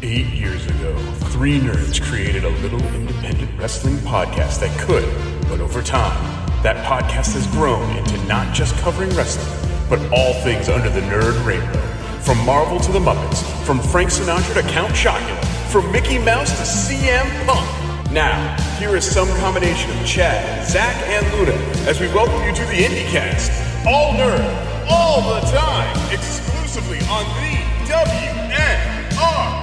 [0.00, 0.96] Eight years ago,
[1.32, 5.02] three nerds created a little independent wrestling podcast that could,
[5.48, 6.16] but over time,
[6.62, 9.48] that podcast has grown into not just covering wrestling,
[9.90, 11.80] but all things under the nerd rainbow.
[12.20, 16.94] From Marvel to the Muppets, from Frank Sinatra to Count Chocula, from Mickey Mouse to
[16.94, 18.12] CM Punk.
[18.12, 21.58] Now, here is some combination of Chad, Zach, and Luna
[21.90, 23.84] as we welcome you to the IndieCast.
[23.84, 27.58] All nerd, all the time, exclusively on the
[27.90, 29.57] WNR.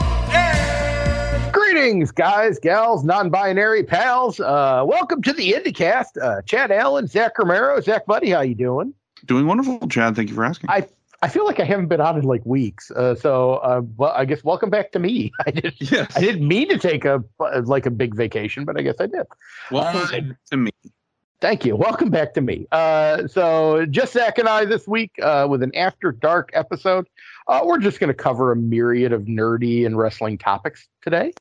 [1.51, 4.39] Greetings, guys, gals, non-binary pals.
[4.39, 6.21] Uh, welcome to the IndieCast.
[6.21, 8.93] Uh, Chad Allen, Zach Romero, Zach Buddy, how you doing?
[9.25, 10.15] Doing wonderful, Chad.
[10.15, 10.69] Thank you for asking.
[10.69, 10.87] I
[11.21, 12.91] I feel like I haven't been on in like weeks.
[12.91, 15.31] Uh, so, uh, well, I guess welcome back to me.
[15.45, 15.73] I did.
[15.79, 16.11] Yes.
[16.15, 17.23] I didn't mean to take a
[17.63, 19.25] like a big vacation, but I guess I did.
[19.71, 20.71] Welcome Uh, to me.
[21.41, 21.75] Thank you.
[21.75, 22.65] Welcome back to me.
[22.71, 27.07] Uh, so, just Zach and I this week uh, with an after dark episode.
[27.47, 31.31] Uh, we're just going to cover a myriad of nerdy and wrestling topics today.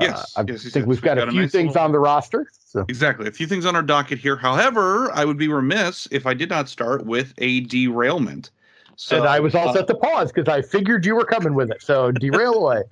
[0.00, 0.86] Yes, Uh, I yes, think yes.
[0.86, 2.46] we've got We've a got a few nice things little- on the roster.
[2.58, 3.26] So, Exactly.
[3.28, 4.36] A few things on our docket here.
[4.36, 8.50] However, I would be remiss if I did not start with a derailment.
[8.96, 11.54] So and I was all uh, set to pause because I figured you were coming
[11.54, 11.82] with it.
[11.82, 12.82] So derail away.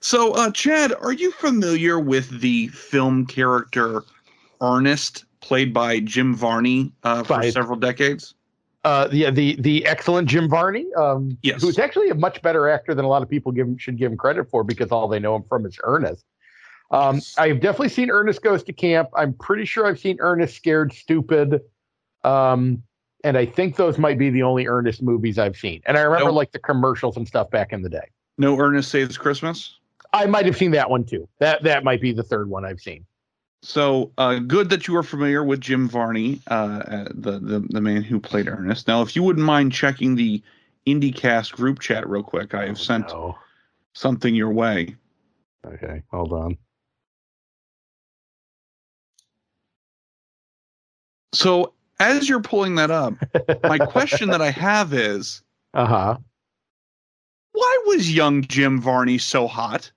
[0.00, 4.02] So, uh, Chad, are you familiar with the film character
[4.60, 8.34] Ernest, played by Jim Varney uh, for several decades?
[8.86, 11.60] Uh, the the the excellent Jim Varney, um, Yes.
[11.60, 14.12] who's actually a much better actor than a lot of people give him, should give
[14.12, 16.24] him credit for because all they know him from is Ernest.
[16.92, 17.34] Um, Yes.
[17.36, 19.08] I've definitely seen Ernest Goes to Camp.
[19.16, 21.62] I'm pretty sure I've seen Ernest Scared Stupid.
[22.22, 22.80] Um,
[23.24, 25.82] and I think those might be the only Ernest movies I've seen.
[25.86, 26.34] And I remember Nope.
[26.36, 28.06] like the commercials and stuff back in the day.
[28.38, 29.78] No Ernest Saves Christmas.
[30.12, 31.28] I might have seen that one too.
[31.40, 33.04] That that might be the third one I've seen.
[33.66, 37.80] So uh, good that you are familiar with Jim Varney, uh, uh, the, the the
[37.80, 38.86] man who played Ernest.
[38.86, 40.40] Now, if you wouldn't mind checking the
[40.86, 43.36] IndieCast group chat real quick, I have sent Oh,
[43.92, 44.94] something your way.
[45.66, 46.56] okay, hold on.
[51.34, 53.14] So as you're pulling that up,
[53.64, 55.42] my question that I have is,
[55.74, 56.18] Uh huh.
[57.50, 59.90] why was young Jim Varney so hot?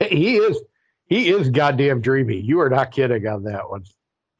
[0.00, 0.62] He is
[1.08, 2.38] he is goddamn dreamy.
[2.40, 3.84] You are not kidding on that one.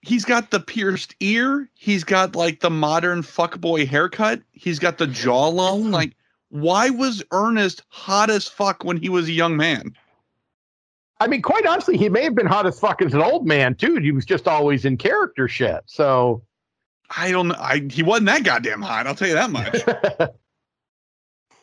[0.00, 1.68] He's got the pierced ear.
[1.74, 4.40] He's got like the modern fuckboy haircut.
[4.52, 5.84] He's got the jawline.
[5.84, 5.92] Mm.
[5.92, 6.16] Like,
[6.50, 9.94] why was Ernest hot as fuck when he was a young man?
[11.20, 13.74] I mean, quite honestly, he may have been hot as fuck as an old man
[13.74, 13.96] too.
[13.96, 15.82] He was just always in character shit.
[15.86, 16.42] So
[17.16, 17.56] I don't know.
[17.58, 19.06] I he wasn't that goddamn hot.
[19.06, 19.76] I'll tell you that much.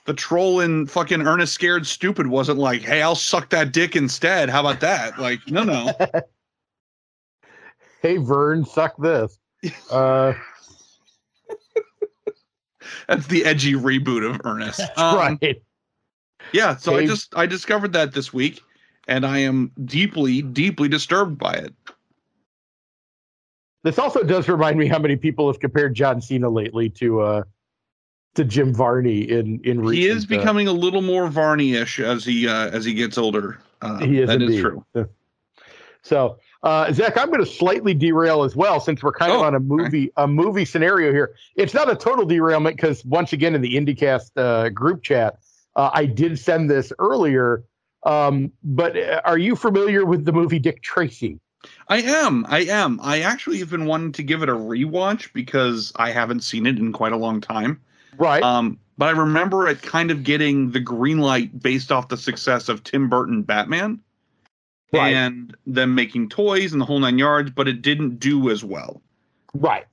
[0.05, 4.49] the troll in fucking Ernest Scared Stupid wasn't like, hey, I'll suck that dick instead.
[4.49, 5.19] How about that?
[5.19, 5.91] Like, no, no.
[8.01, 9.39] hey Vern, suck this.
[9.91, 10.33] Uh,
[13.07, 14.81] That's the edgy reboot of Ernest.
[14.97, 15.61] Um, right.
[16.53, 16.75] Yeah.
[16.75, 18.61] So I just I discovered that this week,
[19.07, 21.73] and I am deeply, deeply disturbed by it.
[23.83, 27.43] This also does remind me how many people have compared John Cena lately to uh
[28.35, 32.23] to Jim Varney in in recent, He is uh, becoming a little more Varney-ish as
[32.23, 33.59] he uh, as he gets older.
[33.81, 34.61] Uh, he is that is indeed.
[34.61, 35.09] true.
[36.03, 39.43] So, uh, Zach, I'm going to slightly derail as well, since we're kind of Oh,
[39.43, 41.35] on a movie a movie scenario here.
[41.55, 45.39] It's not a total derailment because once again in the IndieCast uh, group chat,
[45.75, 47.63] uh, I did send this earlier.
[48.03, 51.39] Um, but uh, are you familiar with the movie Dick Tracy?
[51.87, 52.45] I am.
[52.47, 52.99] I am.
[53.01, 56.77] I actually have been wanting to give it a rewatch because I haven't seen it
[56.77, 57.81] in quite a long time.
[58.17, 58.43] Right.
[58.43, 62.69] Um, but I remember it kind of getting the green light based off the success
[62.69, 63.99] of Tim Burton Batman
[64.93, 65.13] Right.
[65.13, 69.01] and them making toys and the whole nine yards, but it didn't do as well.
[69.53, 69.85] Right.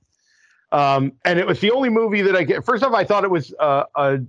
[0.71, 2.63] Um, and it was the only movie that I get.
[2.65, 4.19] First off, I thought it was uh, a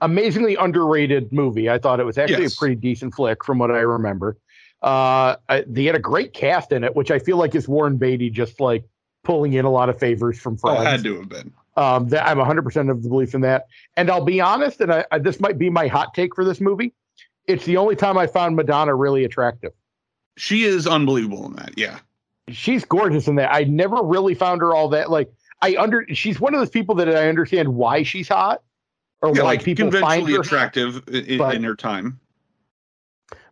[0.00, 1.68] amazingly underrated movie.
[1.68, 2.54] I thought it was actually Yes.
[2.54, 4.36] a pretty decent flick from what I remember.
[4.82, 7.96] Uh, I, they had a great cast in it, which I feel like is Warren
[7.98, 8.84] Beatty just like
[9.22, 10.80] pulling in a lot of favors from Oh, friends.
[10.82, 11.52] it had to have been.
[11.76, 13.66] Um, that I'm 100% of the belief in that.
[13.96, 16.60] And I'll be honest, and I, I, this might be my hot take for this
[16.60, 16.92] movie.
[17.46, 19.72] It's the only time I found Madonna really attractive.
[20.36, 21.72] She is unbelievable in that.
[21.76, 21.98] Yeah.
[22.48, 23.54] she's gorgeous in that.
[23.54, 25.30] I never really found her all that like
[25.62, 28.62] I under she's one of those people that I understand why she's hot
[29.22, 30.40] or Yeah, why like people find conventionally her.
[30.40, 32.18] attractive i- i- but- in her time.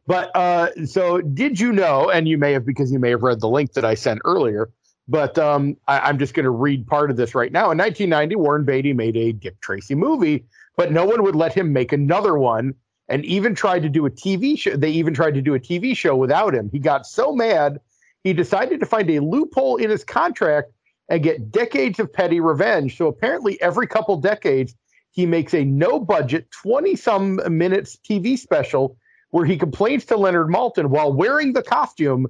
[0.07, 3.41] But uh so did you know, and you may have because you may have read
[3.41, 4.69] the link that I sent earlier,
[5.11, 7.73] but um I, I'm just gonna read part of this right now.
[7.73, 10.45] In 1990, Warren Beatty made a Dick Tracy movie,
[10.77, 12.75] but no one would let him make another one
[13.09, 14.77] and even tried to do a TV show.
[14.77, 16.71] They even tried to do a TV show without him.
[16.73, 17.81] He got so mad,
[18.23, 20.71] he decided to find a loophole in his contract
[21.09, 22.97] and get decades of petty revenge.
[22.97, 24.77] So apparently, every couple decades,
[25.11, 28.97] he makes a no budget, 20 some minutes TV special
[29.31, 32.27] where he complains to Leonard Maltin while wearing the costume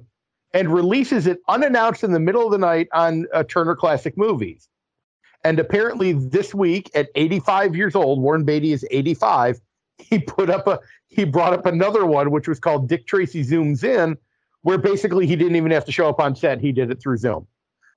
[0.53, 4.67] and releases it unannounced in the middle of the night on uh, Turner Classic Movies.
[5.43, 9.59] And apparently, this week at 85 years old, Warren Beatty is 85.
[9.97, 13.83] He put up a he brought up another one, which was called Dick Tracy Zooms
[13.83, 14.17] In,
[14.61, 17.17] where basically he didn't even have to show up on set; he did it through
[17.17, 17.47] Zoom.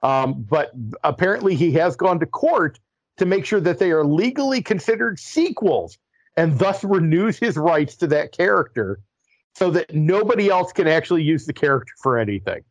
[0.03, 0.73] Um, but
[1.03, 2.79] apparently, he has gone to court
[3.17, 5.97] to make sure that they are legally considered sequels,
[6.37, 9.01] and thus renews his rights to that character,
[9.55, 12.63] so that nobody else can actually use the character for anything.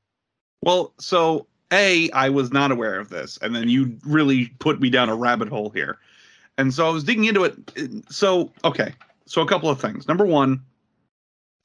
[0.62, 4.90] Well, so a I was not aware of this, and then you really put me
[4.90, 5.98] down a rabbit hole here,
[6.58, 7.56] and so I was digging into it.
[8.10, 8.94] So okay,
[9.26, 10.08] so a couple of things.
[10.08, 10.62] Number one,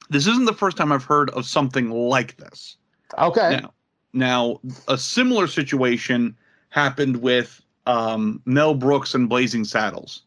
[0.09, 2.77] this isn't the first time I've heard of something like this.
[3.17, 3.59] Okay.
[3.61, 3.73] Now,
[4.13, 6.35] now a similar situation
[6.69, 10.23] happened with um, Mel Brooks and Blazing Saddles.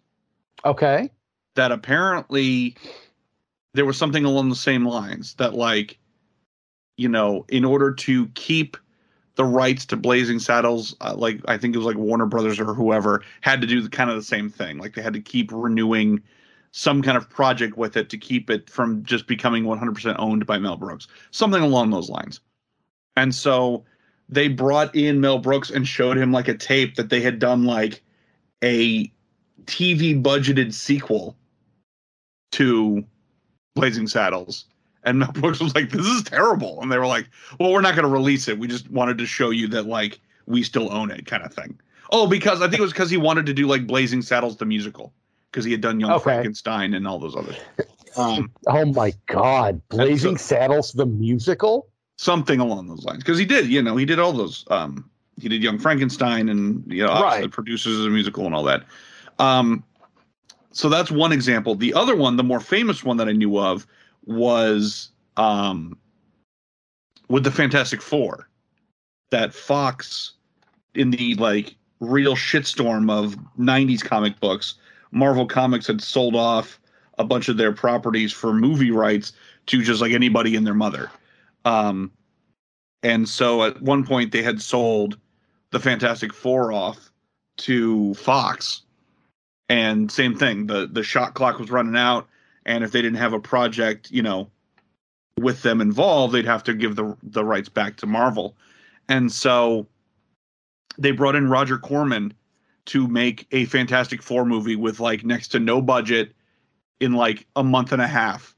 [0.64, 1.10] Okay.
[1.54, 2.76] That apparently
[3.74, 5.98] there was something along the same lines that like
[6.96, 8.76] you know in order to keep
[9.36, 12.74] the rights to blazing saddles uh, like i think it was like warner brothers or
[12.74, 14.78] whoever had to do the, kind of the same thing.
[14.78, 16.22] Like they had to keep renewing
[16.72, 20.58] some kind of project with it to keep it from just becoming 100% owned by
[20.58, 21.06] mel brooks.
[21.30, 22.40] Something along those lines.
[23.16, 23.84] And so
[24.28, 27.64] they brought in mel brooks and showed him like a tape that they had done
[27.64, 28.02] like
[28.64, 29.12] a
[29.66, 31.36] tv budgeted sequel
[32.50, 33.04] to
[33.74, 34.66] Blazing Saddles.
[35.04, 37.28] And Mel Brooks was like, "This is terrible," and they were like,
[37.58, 38.58] "Well, we're not going to release it.
[38.58, 41.78] We just wanted to show you that like we still own it, kind of thing."
[42.12, 44.64] Oh, because I think it was because he wanted to do like Blazing Saddles the
[44.66, 45.12] musical
[45.50, 46.22] because he had done Young Okay.
[46.22, 47.56] Frankenstein and all those others.
[48.14, 49.80] Um, Oh my God!
[49.88, 51.88] Blazing Saddles the musical.
[52.18, 54.66] something along those lines because he did, you know, he did all those.
[54.70, 55.08] Um,
[55.40, 57.50] he did Young Frankenstein and you know, obviously Right.
[57.50, 58.84] produces a musical and all that.
[59.38, 59.82] Um,
[60.72, 61.74] so that's one example.
[61.74, 63.86] The other one, the more famous one that I knew of,
[64.24, 65.96] was um,
[67.28, 68.48] with the Fantastic Four.
[69.30, 70.34] That Fox,
[70.94, 74.74] in the like real shitstorm of '90s comic books,
[75.10, 76.78] Marvel Comics had sold off
[77.18, 79.32] a bunch of their properties for movie rights
[79.66, 81.10] to just like anybody and their mother.
[81.64, 82.10] Um,
[83.02, 85.18] and so at one point they had sold
[85.70, 87.10] the Fantastic Four off
[87.58, 88.82] to Fox,
[89.72, 90.66] and same thing.
[90.66, 92.28] the The shot clock was running out,
[92.66, 94.50] and if they didn't have a project, you know,
[95.40, 98.54] with them involved, they'd have to give the the rights back to Marvel.
[99.08, 99.86] And so
[100.98, 102.34] they brought in Roger Corman
[102.84, 106.34] to make a Fantastic Four movie with like next to no budget
[107.00, 108.54] in like a month and a half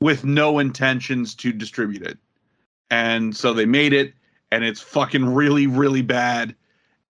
[0.00, 2.18] with no intentions to distribute it.
[2.90, 4.14] And so they made it
[4.50, 6.56] and it's fucking really really bad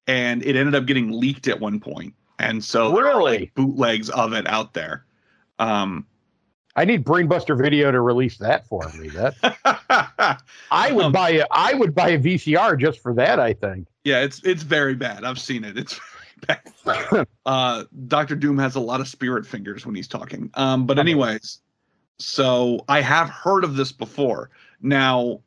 [0.06, 2.12] and it ended up getting leaked at one point.
[2.40, 3.38] And so there are, Really?
[3.40, 5.04] like, bootlegs of it out there.
[5.58, 6.06] Um
[6.76, 9.08] I need Brainbuster Video to release that for me.
[9.08, 9.34] That
[10.70, 13.38] I would Um, buy a I would buy a VCR just for that.
[13.40, 13.88] I think.
[14.04, 15.25] Yeah, it's it's very bad.
[15.25, 15.76] I've seen it.
[15.76, 16.00] It's
[16.46, 16.60] very
[17.12, 17.26] bad.
[17.46, 20.50] uh, Doctor Doom has a lot of spirit fingers when he's talking.
[20.54, 21.60] Um, but anyways,
[22.19, 24.50] so I have heard of this before.
[24.81, 25.40] Now,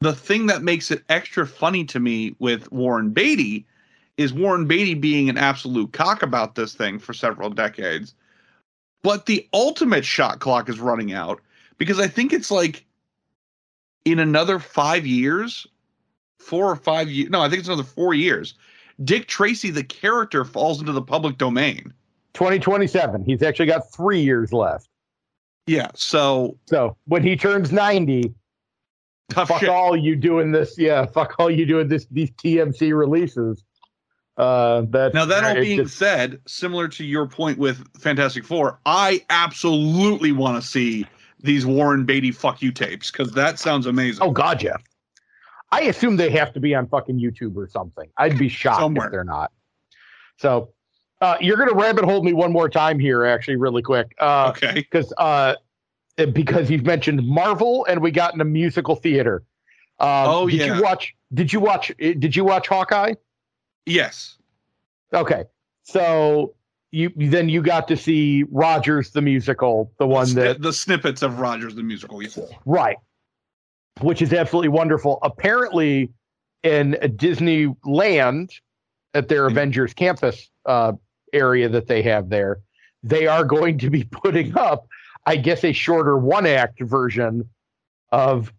[0.00, 3.66] the thing that makes it extra funny to me with Warren Beatty
[4.16, 8.14] is Warren Beatty being an absolute cock about this thing for several decades.
[9.02, 11.40] But the ultimate shot clock is running out
[11.78, 12.84] because I think it's like
[14.04, 15.66] in another five years,
[16.38, 17.30] four or five years.
[17.30, 18.54] No, I think it's another four years.
[19.04, 21.92] Dick Tracy, the character, falls into the public domain.
[22.34, 23.24] 2027.
[23.24, 24.88] He's actually got three years left.
[25.66, 25.90] Yeah.
[25.94, 28.32] So So when he turns 90,
[29.28, 29.68] tough fuck shit.
[29.68, 30.78] all you doing this.
[30.78, 32.06] Yeah, fuck all you doing this.
[32.10, 33.62] These TMC releases.
[34.36, 38.78] Uh, that Now that all being just- said, similar to your point with Fantastic Four,
[38.84, 41.06] I absolutely want to see
[41.40, 44.22] these Warren Beatty fuck you tapes because that sounds amazing.
[44.22, 44.76] oh god, yeah.
[45.72, 48.08] I assume they have to be on fucking YouTube or something.
[48.18, 49.06] I'd be shocked Somewhere.
[49.06, 49.50] if they're not.
[50.38, 50.70] So,
[51.20, 54.14] uh, you're gonna rabbit hole me one more time here, actually, really quick.
[54.20, 54.74] Uh, okay.
[54.74, 55.54] because uh,
[56.32, 59.42] because you've mentioned Marvel and we got into musical theater.
[59.98, 60.76] Um, Oh, did yeah.
[60.76, 61.14] you watch?
[61.32, 61.90] Did you watch?
[61.98, 63.14] eh, Did you watch Hawkeye?
[63.86, 64.36] Yes.
[65.14, 65.44] Okay,
[65.84, 66.54] so
[66.90, 71.22] you then you got to see Rogers the musical, the one the, that the snippets
[71.22, 72.22] of Rogers the musical.
[72.22, 72.38] Yes.
[72.64, 72.96] right,
[74.00, 75.18] which is absolutely wonderful.
[75.22, 76.10] Apparently,
[76.62, 78.52] in Disneyland
[79.14, 79.46] at their.
[79.46, 80.92] Avengers campus uh,
[81.32, 82.60] area that they have there,
[83.02, 84.86] they are going to be putting up,
[85.24, 87.48] I guess, a shorter one act version
[88.12, 88.52] of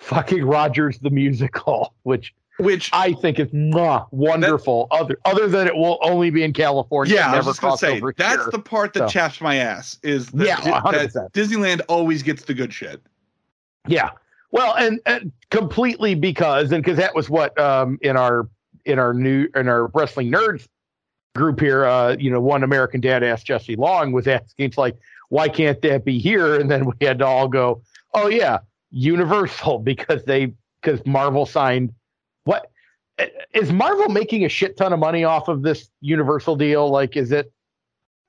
[0.00, 4.86] fucking Rogers the musical, which which I think is mwah, wonderful.
[4.90, 7.14] other other than it will only be in California.
[7.14, 8.50] yeah, I was gonna say that's here.
[8.52, 11.32] the part that So- chaps my ass is that, Yeah, 100%.
[11.32, 13.00] Disneyland always gets the good shit.
[13.88, 14.10] Yeah.
[14.52, 18.48] Well, and, and completely because and because that was what um in our
[18.84, 20.66] in our new in our wrestling nerds
[21.34, 24.96] group here, uh, you know, one American dad asked Jesse Long was asking, it's like,
[25.30, 26.60] why can't that be here?
[26.60, 27.82] And then we had to all go,
[28.14, 28.58] oh yeah,
[28.92, 31.92] Universal because they because Marvel signed
[32.44, 32.70] what
[33.52, 36.90] is Marvel making a shit ton of money off of this Universal deal?
[36.90, 37.52] Like, is it?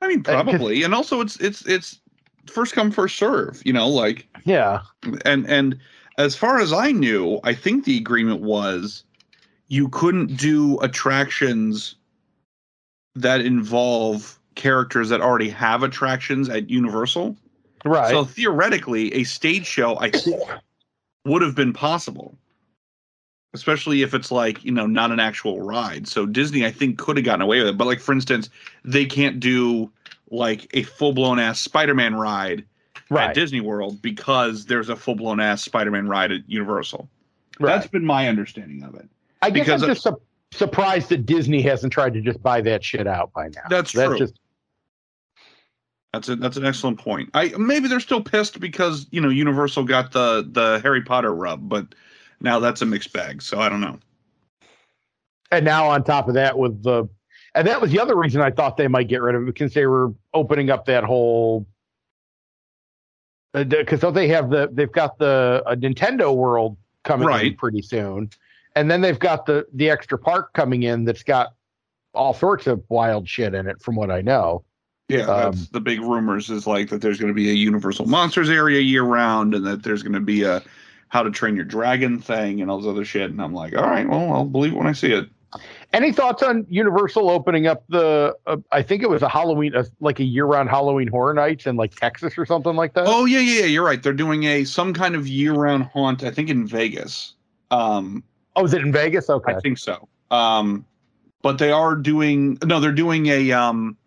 [0.02, 2.02] I mean, Uh, probably, and also it's it's it's
[2.48, 3.62] first come first serve.
[3.66, 4.82] You know, like Yeah,
[5.26, 5.78] and and
[6.18, 9.04] as far as I knew, I think the agreement was
[9.68, 11.96] you couldn't do attractions
[13.16, 17.36] that involve characters that already have attractions at Universal.
[17.84, 18.10] right.
[18.10, 20.42] So theoretically, a stage show I think
[21.26, 22.38] would have been possible,
[23.56, 26.08] especially if it's like you know not an actual ride.
[26.08, 27.78] So Disney, I think, could have gotten away with it.
[27.78, 28.50] But like for instance,
[28.84, 29.92] they can't do
[30.30, 32.66] like a full blown ass Spider Man ride
[33.10, 33.30] right.
[33.30, 37.10] at Disney World because there's a full blown ass Spider Man ride at Universal.
[37.60, 37.76] right.
[37.76, 39.08] That's been my understanding of it.
[39.42, 40.22] I guess because I'm just su-
[40.52, 43.64] surprised that Disney hasn't tried to just buy that shit out by now.
[43.70, 44.18] That's true.
[44.18, 44.40] just
[46.14, 47.30] That's a, that's an excellent point.
[47.34, 51.68] I maybe they're still pissed because you know Universal got the the Harry Potter rub,
[51.70, 51.94] but
[52.42, 53.42] now that's a mixed bag.
[53.42, 54.00] So I don't know.
[55.52, 57.08] and now on top of that with the
[57.54, 59.74] and that was the other reason I thought they might get rid of it because
[59.74, 61.66] they were opening up that whole
[63.54, 67.58] because don't they have the they've got the a Nintendo World coming in Right.
[67.58, 68.30] pretty soon,
[68.76, 71.54] and then they've got the the extra park coming in that's got
[72.14, 74.64] all sorts of wild shit in it from what I know.
[75.08, 78.08] Yeah, Um, that's the big rumors is like that there's going to be a Universal
[78.08, 80.62] Monsters area year round, and that there's going to be a
[81.10, 83.32] How to Train Your Dragon thing and all this other shit.
[83.32, 85.30] And I'm like, all right, well, I'll believe it when I see it.
[85.94, 88.36] Any thoughts on Universal opening up the?
[88.46, 91.78] Uh, I think it was a Halloween, uh, like a year-round Halloween Horror Nights in
[91.78, 93.06] like Texas or something like that.
[93.08, 94.04] Oh yeah, yeah, yeah, you're right.
[94.04, 96.24] They're doing a some kind of year round haunt.
[96.24, 97.36] I think in Vegas.
[97.72, 98.24] Um,
[98.56, 99.30] Oh, is it in Vegas?
[99.30, 99.54] Okay.
[99.54, 100.08] I think so.
[100.32, 100.86] Um,
[101.42, 103.98] but they are doing no, they're doing a um,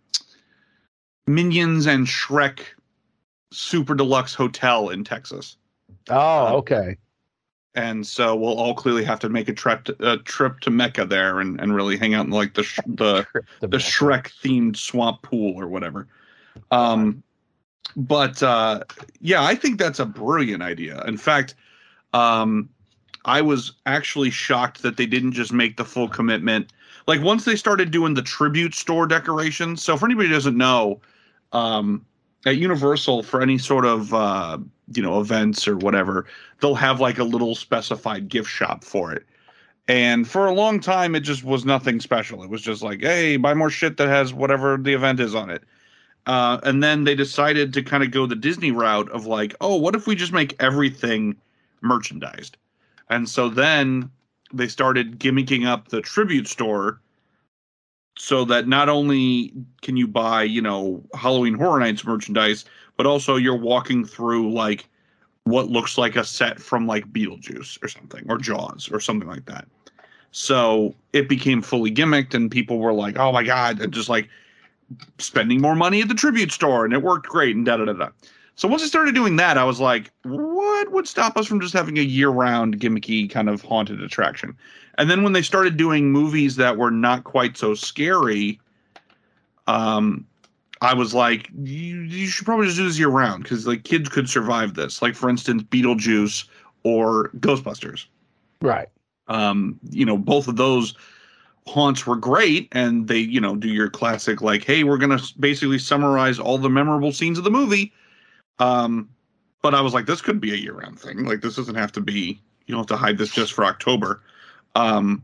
[1.27, 2.61] Minions and Shrek
[3.53, 5.57] super deluxe hotel in Texas.
[6.11, 6.97] Oh, okay.
[7.75, 11.05] and so we'll all clearly have to make a trip to, a trip to Mecca
[11.05, 13.27] there and, and really hang out in like the sh- the
[13.61, 16.07] the Shrek themed swamp pool or whatever.
[16.71, 17.23] Um,
[17.97, 18.83] but uh,
[19.21, 21.03] yeah, I think that's a brilliant idea.
[21.05, 21.55] In fact,
[22.13, 22.69] um,
[23.25, 26.73] I was actually shocked that they didn't just make the full commitment.
[27.07, 29.83] Like once they started doing the tribute store decorations.
[29.83, 31.01] So for anybody who doesn't know,
[31.53, 32.05] um,
[32.47, 34.59] at Universal for any sort of uh,
[34.95, 36.27] you know events or whatever,
[36.61, 39.25] they'll have like a little specified gift shop for it.
[39.89, 42.43] And for a long time, it just was nothing special.
[42.43, 45.49] It was just like, hey, buy more shit that has whatever the event is on
[45.49, 45.63] it.
[46.27, 49.77] Uh, and then they decided to kind of go the Disney route of like, oh,
[49.77, 51.35] what if we just make everything
[51.81, 52.59] merchandised?
[53.09, 54.11] And so then
[54.53, 57.01] they started gimmicking up the tribute store
[58.19, 62.67] so that not only can you buy, you know, Halloween Horror Nights merchandise,
[62.99, 64.87] but also you're walking through like
[65.45, 69.47] what looks like a set from like Beetlejuice or something, or Jaws or something like
[69.47, 69.67] that.
[70.33, 74.29] So it became fully gimmicked, and people were like, "Oh my god!" and just like
[75.19, 77.95] spending more money at the tribute store, and it worked great, and da da da
[77.95, 78.09] da.
[78.57, 81.73] So once I started doing that, I was like, "What would stop us from just
[81.73, 84.55] having a year-round gimmicky kind of haunted attraction?"
[84.99, 88.61] And then when they started doing movies that were not quite so scary,
[89.69, 90.27] um,
[90.81, 94.09] I was like, you, you should probably just do this year round because like kids
[94.09, 95.03] could survive this.
[95.03, 96.47] Like for instance, Beetlejuice
[96.85, 98.07] or Ghostbusters.
[98.63, 98.89] Right.
[99.27, 100.95] Um, you know, both of those
[101.67, 105.79] haunts were great, and they you know do your classic like, hey, we're gonna basically
[105.79, 107.93] summarize all the memorable scenes of the movie.
[108.59, 109.09] Um,
[109.63, 111.25] but I was like, this could be a year round thing.
[111.25, 112.41] Like this doesn't have to be.
[112.67, 114.23] You don't have to hide this just for October.
[114.75, 115.23] Um,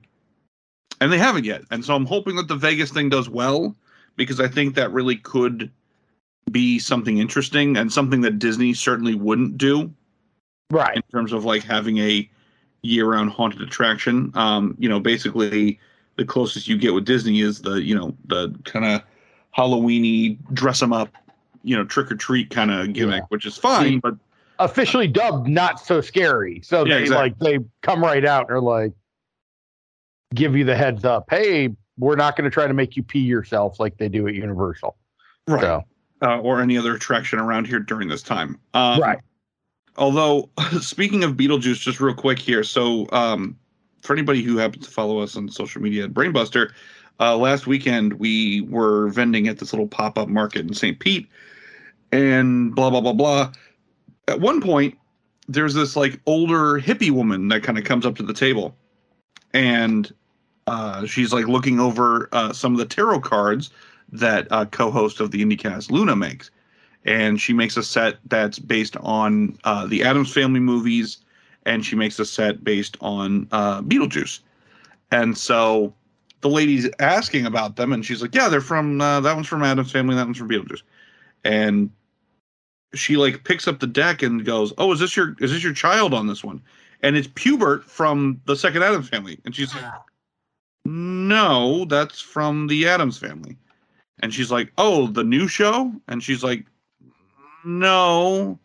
[1.01, 3.75] and they haven't yet, and so I'm hoping that the Vegas thing does well
[4.17, 5.71] because I think that really could
[6.51, 9.93] be something interesting and something that Disney certainly wouldn't do
[10.71, 10.97] Right.
[10.97, 12.29] in terms of like having a
[12.83, 14.31] year-round haunted attraction.
[14.35, 15.79] Um, you know, basically
[16.17, 19.03] the closest you get with Disney is the you know the kind of
[19.57, 21.09] Halloweeny dress them up,
[21.63, 23.27] you know, trick or treat kind of gimmick, Yeah.
[23.29, 23.85] which is fine.
[23.95, 24.17] See, but
[24.61, 26.61] Officially dubbed not so scary.
[26.63, 27.23] So Yeah, they exactly.
[27.31, 28.93] like they come right out and are like
[30.35, 31.25] give you the heads up.
[31.31, 34.35] Hey, we're not going to try to make you pee yourself like they do at
[34.35, 34.97] Universal.
[35.63, 35.85] So
[36.25, 38.59] uh, or any other attraction around here during this time.
[38.73, 39.19] Um, Right.
[39.97, 42.65] Although, speaking of Beetlejuice, just real quick here.
[42.65, 43.57] So, um,
[44.03, 46.73] for anybody who happens to follow us on social media at Brainbuster,
[47.21, 50.99] uh, last weekend we were vending at this little pop up market in St.
[50.99, 51.29] Pete,
[52.13, 53.53] and blah blah blah blah.
[54.27, 54.99] At one point,
[55.49, 58.77] there's this like older hippie woman that kind of comes up to the table,
[59.55, 60.13] and
[60.67, 63.71] uh, she's like looking over uh, some of the tarot cards
[64.13, 66.51] that uh, co-host of the IndieCast Luna makes,
[67.05, 71.19] and she makes a set that's based on uh, the Addams Family movies,
[71.67, 74.41] and she makes a set based on uh, Beetlejuice,
[75.11, 75.93] and so
[76.41, 79.93] the lady's asking about them, and she's like, "Yeah, they're from that one's from Addams
[79.93, 80.83] Family, that one's from Beetlejuice,"
[81.45, 81.91] and
[82.95, 85.75] she like picks up the deck and goes, "Oh, is this your is this your
[85.75, 86.63] child on this one?"
[87.03, 89.85] And it's Pubert from the second Addams Family, and she's like,
[90.85, 93.57] "No, that's from the Addams Family."
[94.21, 96.67] And she's like, "Oh, the new show?" And she's like,
[97.65, 98.59] "No,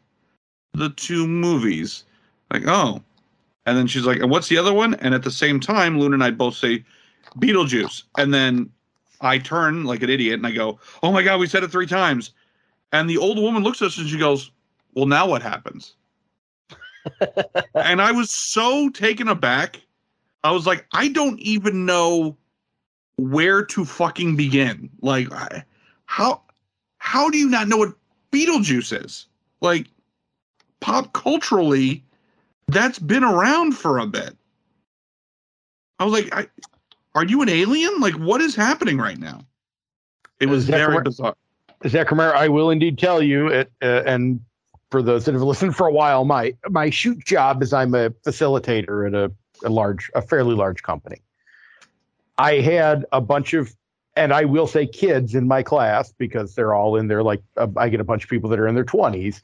[0.74, 2.06] the two movies."
[2.52, 3.04] Like, "Oh."
[3.66, 6.16] And then she's like, "And what's the other one?" And at the same time, Luna
[6.16, 6.84] and I both say
[7.40, 8.04] Beetlejuice.
[8.18, 8.70] And then
[9.22, 11.86] I turn like an idiot and I go, "Oh my god, we said it 3
[11.88, 12.32] times."
[12.92, 14.52] And the old woman looks at us and she goes,
[14.94, 15.96] "Well, now what happens?"
[17.76, 19.82] and I was so taken aback.
[20.44, 22.38] I was like, I don't even know
[23.18, 24.90] where to fucking begin.
[25.02, 25.64] Like, I-
[26.06, 26.42] how
[26.98, 27.94] how do you not know what
[28.32, 29.28] Beetlejuice is?
[29.62, 29.88] Like,
[30.80, 32.04] pop culturally,
[32.68, 34.36] that's been around for a bit.
[36.00, 36.48] I was like, I,
[37.16, 38.00] are you an alien?
[38.00, 39.42] Like, what is happening right now?
[40.40, 41.36] It was Zach, very where- bizarre.
[42.36, 44.42] I will indeed tell you, it, uh, and
[44.92, 48.10] for those that have listened for a while, my my shoot job is I'm a
[48.10, 49.32] facilitator at a,
[49.64, 51.22] a large, a fairly large company.
[52.38, 53.76] I had a bunch of,
[54.16, 57.68] and I will say kids in my class because they're all in their like, uh,
[57.78, 59.42] I get a bunch of people that are in their 20s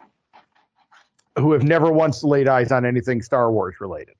[1.37, 4.15] who have never once laid eyes on anything Star Wars related.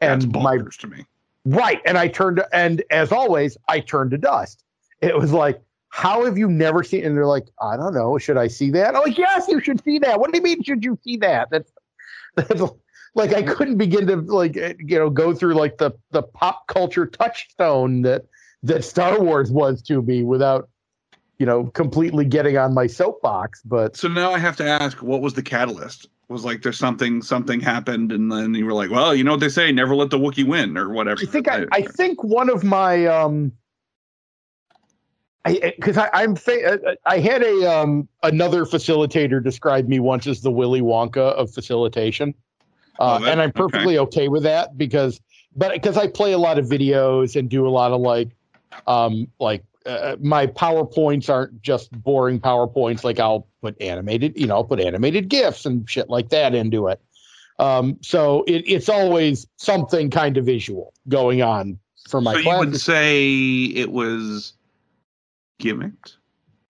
[0.00, 1.04] That's And my bonkers to me.
[1.44, 1.80] Right.
[1.84, 4.64] And I turned to, and as always, I turned to dust.
[5.00, 7.04] It was like, how have you never seen?
[7.04, 8.16] And they're like, I don't know.
[8.18, 8.94] Should I see that?
[8.94, 10.18] Like, yes, you should see that.
[10.18, 10.62] What do you mean?
[10.62, 11.50] Should you see that?
[11.50, 11.70] That's,
[12.36, 12.62] that's
[13.14, 16.66] like, I couldn't begin to like, eh, you know, go through like the, the pop
[16.66, 18.26] culture touchstone that,
[18.62, 20.68] that Star Wars was to me without,
[21.38, 23.60] you know, completely getting on my soapbox.
[23.62, 26.08] But So now I have to ask, what was the catalyst?
[26.28, 29.40] Was like there's something something happened, and then you were like, well, you know what
[29.40, 31.20] they say, never let the Wookiee win, or whatever.
[31.20, 33.52] I think I, I think one of my um
[35.44, 40.26] I because I, I'm fa- uh, I had a um another facilitator describe me once
[40.26, 42.34] as the Willy Wonka of facilitation,
[42.98, 44.28] uh, Oh, that- and I'm perfectly okay.
[44.28, 45.20] with that because
[45.56, 48.30] but because I play a lot of videos and do a lot of like
[48.86, 54.54] um like uh, my powerpoints aren't just boring powerpoints like I'll put animated you know
[54.54, 57.00] I'll put animated gifs and shit like that into it.
[57.58, 61.78] Um, so it, it's always something kind of visual going on
[62.08, 63.26] for my so you would say
[63.66, 64.54] it was
[65.60, 66.16] gimmicked.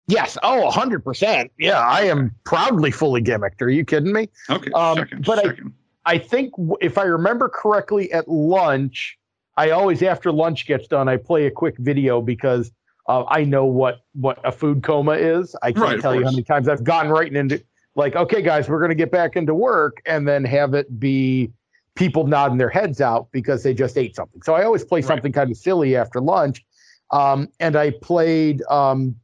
[0.09, 0.37] Yes.
[0.42, 1.51] Oh, hundred percent.
[1.59, 3.61] Yeah, I am proudly fully gimmicked.
[3.62, 4.29] Are you kidding me?
[4.51, 5.68] Okay, Um, second, but second.
[5.68, 5.82] I
[6.18, 9.18] think if I remember correctly, at lunch,
[9.56, 12.72] I always after lunch gets done, I play a quick video because
[13.08, 15.54] uh, I know what what a food coma is.
[15.62, 17.62] I can't Right, tell you how many times I've gotten right into
[17.94, 21.52] like, okay, guys, we're going to get back into work, and then have it be
[21.94, 24.40] people nodding their heads out because they just ate something.
[24.42, 25.08] So I always play Right.
[25.08, 26.64] something kind of silly after lunch,
[27.10, 29.16] um, and I played um,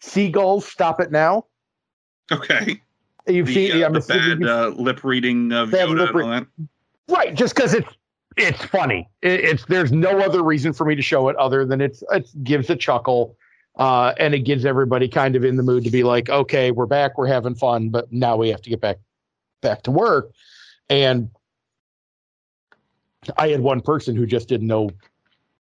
[0.00, 0.66] Seagulls.
[0.66, 1.46] Stop it now.
[2.32, 2.80] okay.
[3.26, 3.82] You've The, seen.
[3.82, 6.46] uh, I'm the bad uh, lip reading of Yoda lip and all that.
[7.08, 7.88] Right, just because it's
[8.36, 9.08] it's funny.
[9.22, 12.28] It, it's there's no other reason for me to show it other than it's it
[12.44, 13.36] gives a chuckle,
[13.76, 16.86] uh, and it gives everybody kind of in the mood to be like, okay, we're
[16.86, 18.98] back, we're having fun, but now we have to get back
[19.62, 20.30] back to work.
[20.90, 21.30] And
[23.38, 24.90] I had one person who just didn't know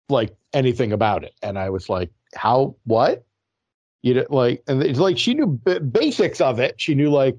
[0.08, 3.26] like anything about it, and I was like, how what?
[4.02, 6.80] You know, like, and it's like she knew b- basics of it.
[6.80, 7.38] She knew like,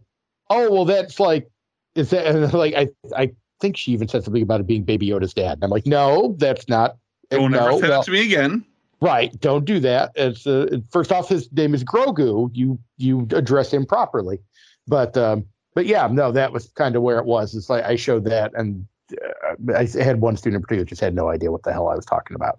[0.50, 1.48] oh well, that's like,
[1.94, 5.08] is that and like I I think she even said something about it being Baby
[5.08, 5.52] Yoda's dad.
[5.54, 6.96] And I'm like, no, that's not.
[7.30, 8.64] Don't no, ever say well, that to me again.
[9.00, 9.38] right.
[9.40, 10.10] Don't do that.
[10.16, 12.50] It's uh, first off, his name is Grogu.
[12.52, 14.40] You you address him properly.
[14.86, 17.54] But um, but yeah, no, that was kind of where it was.
[17.54, 21.14] It's like I showed that, and uh, I had one student in particular just had
[21.14, 22.58] no idea what the hell I was talking about.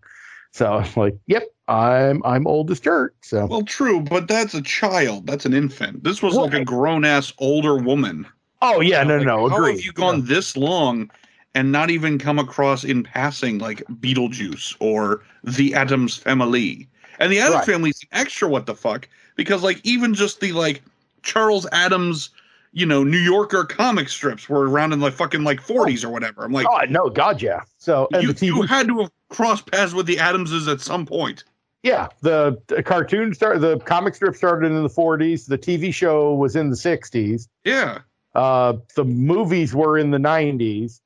[0.53, 3.15] So I'm like, yep, I'm I'm old as dirt.
[3.21, 5.27] So Well, true, but that's a child.
[5.27, 6.03] That's an infant.
[6.03, 8.27] This was like a grown ass older woman.
[8.61, 9.71] oh yeah, no Like, no, How agree.
[9.71, 11.09] have you gone this long
[11.55, 16.89] and not even come across in passing like Beetlejuice or the Addams Family?
[17.19, 17.65] And the Addams Right.
[17.67, 20.81] Family's extra what the fuck because like even just the like
[21.23, 22.31] Charles Addams,
[22.73, 26.43] you know, New Yorker comic strips were around in the fucking like 40s or whatever.
[26.43, 27.61] I'm like, oh no, God, yeah.
[27.77, 31.43] So and you, you had to have crossed paths with the Addamses at some point.
[31.83, 35.47] Yeah, the, the cartoon start, the comic strip started in the 40s.
[35.47, 37.47] The TV show was in the 60s.
[37.63, 37.99] Yeah.
[38.35, 41.01] Uh, the movies were in the 90s.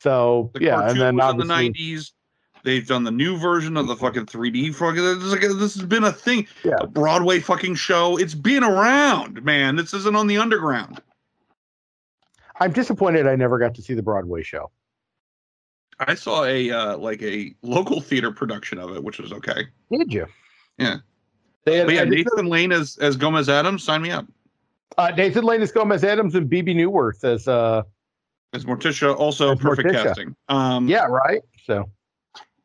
[0.00, 2.12] So The yeah, and then was in the 90s.
[2.64, 5.02] They've done the new version of the fucking 3D fucking.
[5.02, 6.46] This, this has been a thing.
[6.64, 6.76] Yeah.
[6.80, 8.16] A Broadway fucking show.
[8.16, 9.74] It's been around, man.
[9.74, 11.02] This isn't on the underground.
[12.60, 14.70] I'm disappointed I never got to see the Broadway show.
[16.08, 19.66] I saw a uh, like a local theater production of it, which was okay.
[19.90, 20.26] Did you?
[20.78, 20.96] Yeah.
[21.64, 24.26] They had, But yeah, I just- Nathan Lane as as Gomez Addams, sign me up.
[24.98, 27.82] uh, Nathan Lane as Gomez Addams and Bebe Neuwirth as uh
[28.52, 30.02] As Morticia, also As perfect Morticia.
[30.04, 30.36] casting.
[30.48, 31.42] Um, yeah right.
[31.66, 31.88] So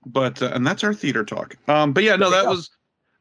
[0.05, 1.57] but uh, and that's our theater talk.
[1.67, 2.51] Um, but yeah, no, that go.
[2.51, 2.69] was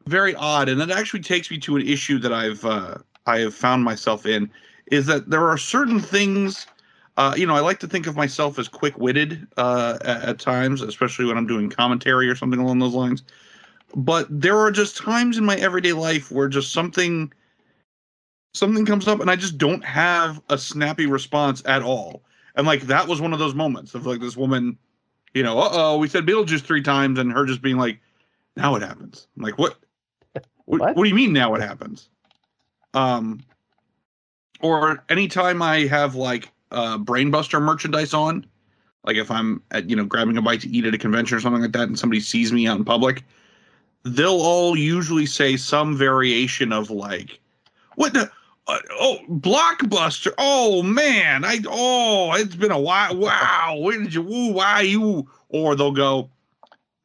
[0.07, 3.55] very odd, and that actually takes me to an issue that I've uh, I have
[3.55, 4.51] found myself in
[4.93, 6.67] is that there are certain things.
[7.17, 10.83] Uh, you know, I like to think of myself as quick-witted uh, at, at times,
[10.83, 13.23] especially when I'm doing commentary or something along those lines.
[13.95, 17.33] But there are just times in my everyday life where just something
[18.53, 22.23] something comes up and I just don't have a snappy response at all.
[22.55, 24.79] And like that was one of those moments of like this woman
[25.37, 28.01] you know, uh oh, we said Beetlejuice three times, and her just being like,
[28.57, 29.29] now it happens?
[29.37, 29.77] I'm like, what?
[30.65, 30.97] What, What?
[30.97, 32.09] what do you mean now it happens?
[32.93, 33.41] Um,
[34.61, 38.47] or anytime I have like uh, Brainbuster merchandise on,
[39.05, 41.41] like if I'm at, you know, grabbing a bite to eat at a convention or
[41.41, 43.25] something like that, and somebody sees me out in public,
[44.05, 47.41] they'll all usually say some variation of like,
[47.97, 48.31] what the?
[48.69, 50.33] Uh, oh, blockbuster!
[50.39, 53.17] Oh man, I oh, it's been a while.
[53.17, 54.23] Wow, where did you?
[54.23, 55.31] Woo, why you?
[55.51, 56.29] Or they'll go,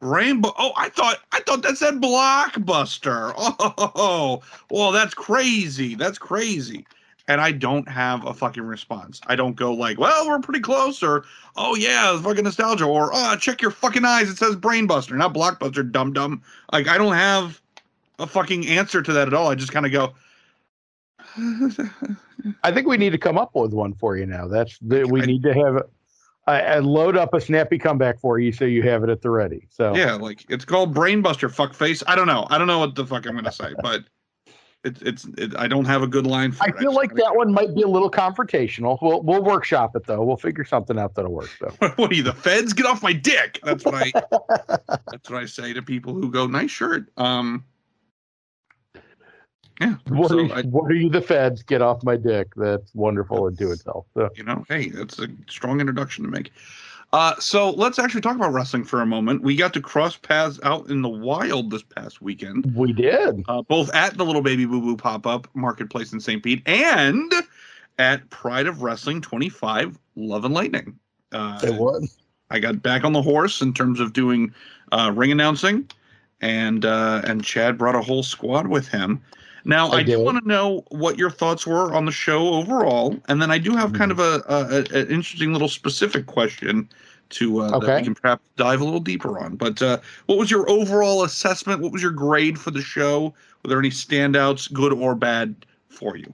[0.02, 0.52] Rainbow.
[0.58, 3.34] Oh, I thought I thought that said blockbuster.
[3.93, 5.95] Oh, well, that's crazy.
[5.95, 6.86] That's crazy.
[7.32, 9.22] And I don't have a fucking response.
[9.26, 11.24] I don't go like, well, we're pretty close, or
[11.56, 14.30] oh yeah, fucking nostalgia, or oh, check your fucking eyes.
[14.30, 16.41] It says brainbuster, not blockbuster, dum dum.
[16.74, 17.62] Like I don't have
[18.20, 19.48] a fucking answer to that at all.
[19.50, 20.13] I just kind of go.
[22.63, 24.50] I think we need to come up with one for you now.
[24.50, 25.84] That's the, we I- need to have
[26.48, 29.30] I, I load up a snappy comeback for you so you have it at the
[29.30, 29.67] ready.
[29.70, 32.04] So Yeah, like it's called Brainbuster fuckface.
[32.08, 32.46] I don't know.
[32.50, 34.04] I don't know what the fuck I'm gonna say, but
[34.84, 36.74] it's it's it, I don't have a good line for it.
[36.74, 36.80] I it.
[36.80, 38.98] feel like that one might be a little confrontational.
[39.02, 40.24] We'll we'll workshop it though.
[40.24, 41.50] We'll figure something out that'll work.
[41.60, 42.74] So What are you, the feds?
[42.74, 43.60] Get off my dick.
[43.63, 44.12] That's what I
[45.12, 47.10] that's what I say to people who go, nice shirt.
[47.17, 47.63] Um
[49.80, 49.96] Yeah.
[50.08, 51.62] what, so are you, I, what are you, the feds?
[51.62, 52.48] Get off my dick.
[52.56, 54.08] That's wonderful and do itself.
[54.15, 56.52] So you know, hey, that's a strong introduction to make.
[57.13, 59.41] Uh, so let's actually talk about wrestling for a moment.
[59.41, 62.74] We got to cross paths out in the wild this past weekend.
[62.74, 63.43] we did.
[63.50, 66.41] uh, both at the little baby boo boo pop up marketplace in St.
[66.41, 67.32] Pete and
[68.00, 70.97] at Pride of Wrestling 25 Love and Lightning.
[71.34, 72.17] Uh, It was.
[72.50, 74.54] I got back on the horse in terms of doing
[74.91, 75.89] uh, ring announcing,
[76.41, 79.21] and uh, and Chad brought a whole squad with him.
[79.63, 83.15] Now I I, do want to know what your thoughts were on the show overall,
[83.28, 86.89] and then I do have kind of a, a, a an interesting little specific question
[87.32, 89.56] to uh, that we can perhaps dive a little deeper on.
[89.56, 91.82] But uh, what was your overall assessment?
[91.82, 93.34] What was your grade for the show?
[93.63, 96.34] Were there any standouts, good or bad, for you?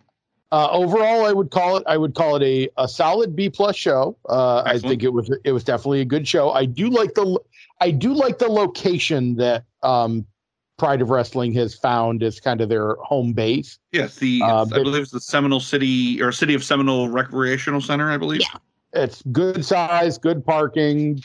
[0.51, 1.83] Uh, overall, I would call it.
[1.87, 4.17] I would call it a, a solid B plus show.
[4.29, 6.51] Uh, I think it was it was definitely a good show.
[6.51, 7.39] I do like the
[7.81, 10.25] I do like the location that um,
[10.77, 13.79] Pride of Wrestling has found as kind of their home base.
[13.91, 18.11] Yes, the Uh, I believe it's the Seminole City or City of Seminole Recreational Center.
[18.11, 18.41] I believe.
[18.41, 18.59] Yeah.
[18.93, 21.21] It's good size, good parking,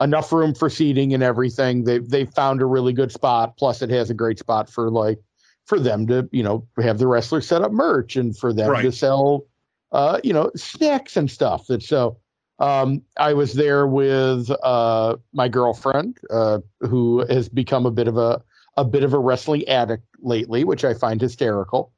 [0.00, 1.84] enough room for seating and everything.
[1.84, 3.56] They they found a really good spot.
[3.56, 5.18] Plus, it has a great spot for like
[5.66, 8.92] for them to you know have the wrestlers set up merch and for them to
[8.92, 9.46] sell
[9.92, 11.66] uh you know snacks and stuff.
[11.66, 12.18] That so
[12.58, 18.16] um I was there with uh my girlfriend uh who has become a bit of
[18.16, 18.42] a
[18.76, 21.92] a bit of a wrestling addict lately, which I find hysterical.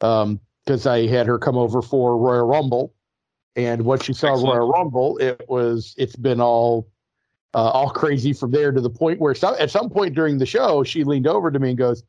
[0.00, 2.92] Um because I had her come over for Royal Rumble
[3.58, 4.58] and once she saw Excellent.
[4.58, 6.88] Royal Rumble, it was it's been all
[7.54, 10.46] uh, all crazy from there to the point where some, at some point during the
[10.46, 12.04] show, she leaned over to me and goes,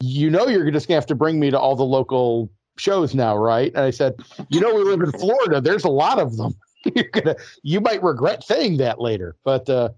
[0.00, 2.48] "You know, you're just gonna have to bring me to all the local
[2.78, 4.14] shows now, right?" And I said,
[4.50, 5.60] "You know, we live in Florida.
[5.60, 6.54] There's a lot of them.
[6.94, 9.88] you're gonna you might regret saying that later." But uh,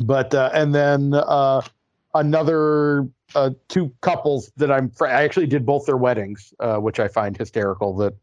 [0.00, 1.62] but uh, and then uh,
[2.14, 7.00] another uh, two couples that I'm fr- I actually did both their weddings, uh, which
[7.00, 8.14] I find hysterical that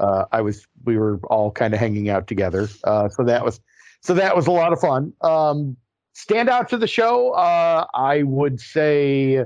[0.00, 2.68] uh, I was we were all kind of hanging out together.
[2.84, 3.60] Uh, so that was
[4.00, 5.12] so that was a lot of fun.
[5.22, 5.76] Um,
[6.14, 9.44] stand out to the show, uh, I would say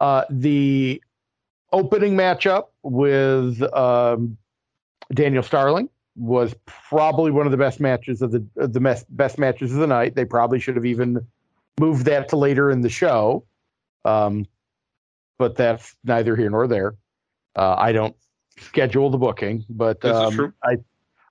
[0.00, 1.02] uh, the
[1.72, 4.36] opening matchup with um,
[5.14, 9.38] Daniel Starling was probably one of the best matches of the of the best best
[9.38, 10.14] matches of the night.
[10.14, 11.26] They probably should have even
[11.80, 13.44] moved that to later in the show,
[14.04, 14.46] um,
[15.38, 16.94] but that's neither here nor there.
[17.56, 18.16] Uh, I don't
[18.58, 20.54] schedule the booking, but um.
[20.62, 20.76] I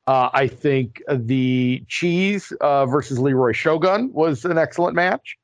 [0.07, 5.37] uh, I think the Cheese uh, versus Leroy Shogun was an excellent match.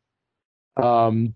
[0.76, 1.34] Um,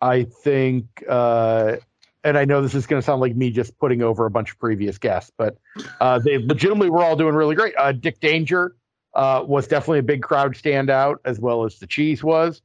[0.00, 1.76] I think, uh,
[2.24, 4.50] and I know this is going to sound like me just putting over a bunch
[4.50, 5.56] of previous guests, but
[6.00, 7.74] uh, they legitimately were all doing really great.
[7.78, 8.74] Uh, Dick Danger
[9.14, 12.62] uh, was definitely a big crowd standout, as well as the Cheese was.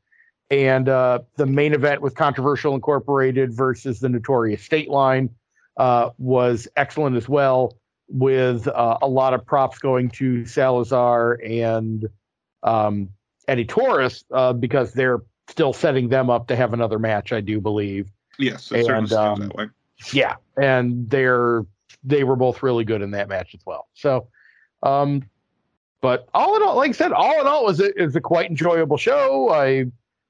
[0.49, 5.29] And uh, the main event with Controversial Incorporated versus the Notorious State Line
[5.77, 12.07] uh, was excellent as well, with uh, a lot of props going to Salazar and
[12.61, 13.09] um,
[13.47, 14.23] Eddie Torres
[14.59, 18.11] because they're still setting them up to have another match, I do believe.
[18.39, 19.67] Yes, it And, um, that way.
[20.11, 21.65] Yeah, and they're
[22.03, 23.87] they were both really good in that match as well.
[23.93, 24.27] So,
[24.81, 25.23] um,
[26.01, 27.65] but all in all, like I said, all in all, it
[27.97, 29.49] was a, a quite enjoyable show.
[29.51, 29.85] I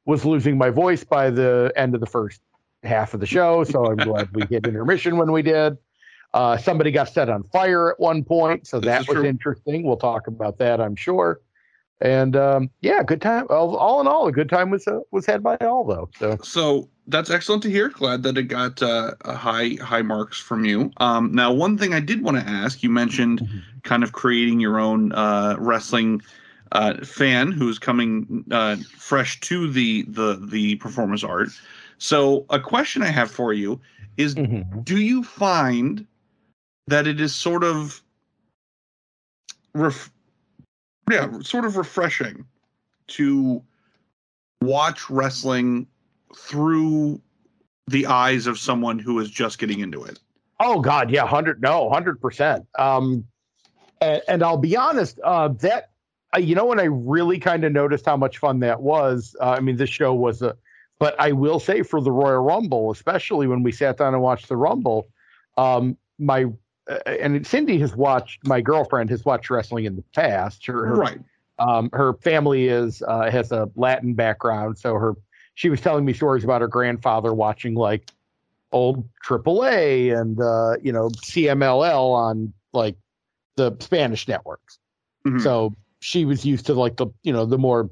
[0.06, 2.42] was losing my voice by the end of the first
[2.84, 5.78] half of the show, so I'm glad we hit intermission when we did.
[6.34, 9.26] Uh, somebody got set on fire at one point, so This that is was true.
[9.26, 9.84] interesting.
[9.84, 11.39] We'll talk about that, I'm sure.
[12.01, 13.45] And um, yeah, good time.
[13.49, 16.10] All, all in all, a good time was uh, was had by all though.
[16.19, 17.89] So So that's excellent to hear.
[17.89, 20.91] Glad that it got uh, a high high marks from you.
[20.97, 23.60] Um, now, one thing I did want to ask, you mentioned Mm-hmm.
[23.84, 26.21] kind of creating your own uh, wrestling
[26.71, 31.49] uh, fan who's coming uh, fresh to the the the performance art.
[31.97, 33.79] So, a question I have for you
[34.17, 34.84] is: Mhm.
[34.84, 36.06] Do you find
[36.88, 38.01] that it is sort of,
[39.73, 40.12] ref-
[41.10, 42.46] yeah, sort of refreshing
[43.08, 43.62] to
[44.62, 45.88] watch wrestling
[46.36, 47.22] through
[47.88, 50.20] the eyes of someone who is just getting into it?
[50.60, 52.66] Oh God, yeah, hundred no, hundred percent.
[52.80, 53.26] Um,
[54.02, 55.92] and, and I'll be honest, uh, that
[56.36, 59.36] uh, you know when I really kind of noticed how much fun that was.
[59.42, 60.56] Uh, I mean, this show was a,
[61.00, 64.48] but I will say for the Royal Rumble, especially when we sat down and watched
[64.48, 65.10] the Rumble,
[65.58, 66.46] um, my
[67.06, 70.65] and Cindy has watched my girlfriend has watched wrestling in the past.
[70.65, 71.19] Her, her Right.
[71.60, 75.13] um, her family is uh, has a Latin background, so her
[75.56, 78.10] she was telling me stories about her grandfather watching like
[78.72, 82.96] old AAA and uh, you know CMLL on like
[83.56, 84.80] the Spanish networks.
[85.26, 85.41] Mhm.
[85.41, 87.89] So she was used to like the you know the more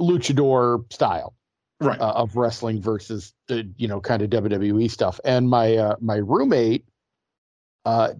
[0.00, 1.34] luchador style
[1.82, 1.98] Right.
[2.00, 5.18] uh, of wrestling versus the you know kind of WWE stuff.
[5.24, 6.84] And my uh, my roommate
[7.86, 8.10] uh,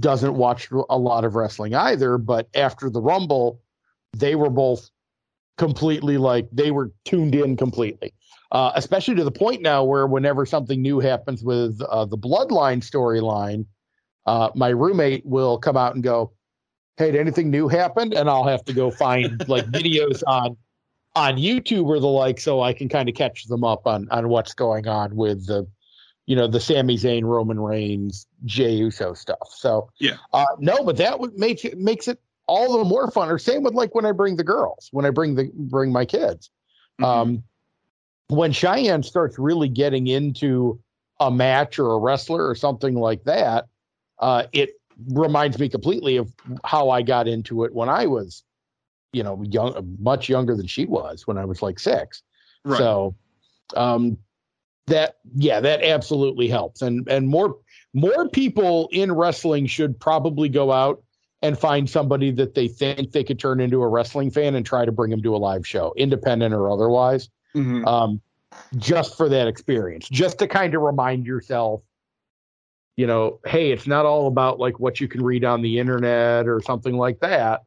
[0.00, 2.18] doesn't watch a lot of wrestling either.
[2.18, 3.60] But after the Rumble,
[4.12, 4.90] they were both
[5.56, 8.12] completely like they were tuned in completely.
[8.52, 12.78] Uh, especially to the point now where whenever something new happens with uh, the Bloodline
[12.78, 13.66] storyline,
[14.26, 16.32] uh, my roommate will come out and go,
[16.96, 20.56] "Hey, did anything new happened?" And I'll have to go find like videos on
[21.16, 24.28] on YouTube or the like, so I can kind of catch them up on on
[24.28, 25.66] what's going on with the,
[26.26, 29.48] you know, the Sami Zayn, Roman Reigns, Jey Uso stuff.
[29.50, 30.16] So Yeah.
[30.32, 33.30] uh, no, but that would makes it makes it all the more fun.
[33.30, 36.04] Or same with like when I bring the girls, when I bring the bring my
[36.04, 36.50] kids.
[37.00, 37.04] Mhm.
[37.04, 37.44] Um,
[38.28, 40.80] when Cheyenne starts really getting into
[41.20, 43.66] a match or a wrestler or something like that,
[44.18, 44.70] uh, it
[45.08, 46.32] reminds me completely of
[46.64, 48.42] how I got into it when I was,
[49.12, 52.22] you know, young, much younger than she was when I was like six.
[52.64, 52.78] right.
[52.78, 53.14] So,
[53.76, 54.18] um,
[54.86, 57.56] that yeah, that absolutely helps, and and more
[57.92, 61.02] more people in wrestling should probably go out
[61.42, 64.84] and find somebody that they think they could turn into a wrestling fan and try
[64.84, 67.86] to bring them to a live show, independent or otherwise Mhm.
[67.86, 68.20] um,
[68.76, 71.82] just for that experience, just to kind of remind yourself,
[72.96, 76.48] you know, hey, it's not all about like what you can read on the internet
[76.48, 77.62] or something like that.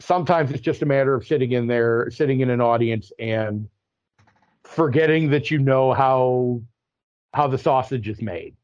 [0.00, 3.68] Sometimes it's just a matter of sitting in there, sitting in an audience and
[4.66, 6.60] forgetting that you know how
[7.34, 8.56] how the sausage is made.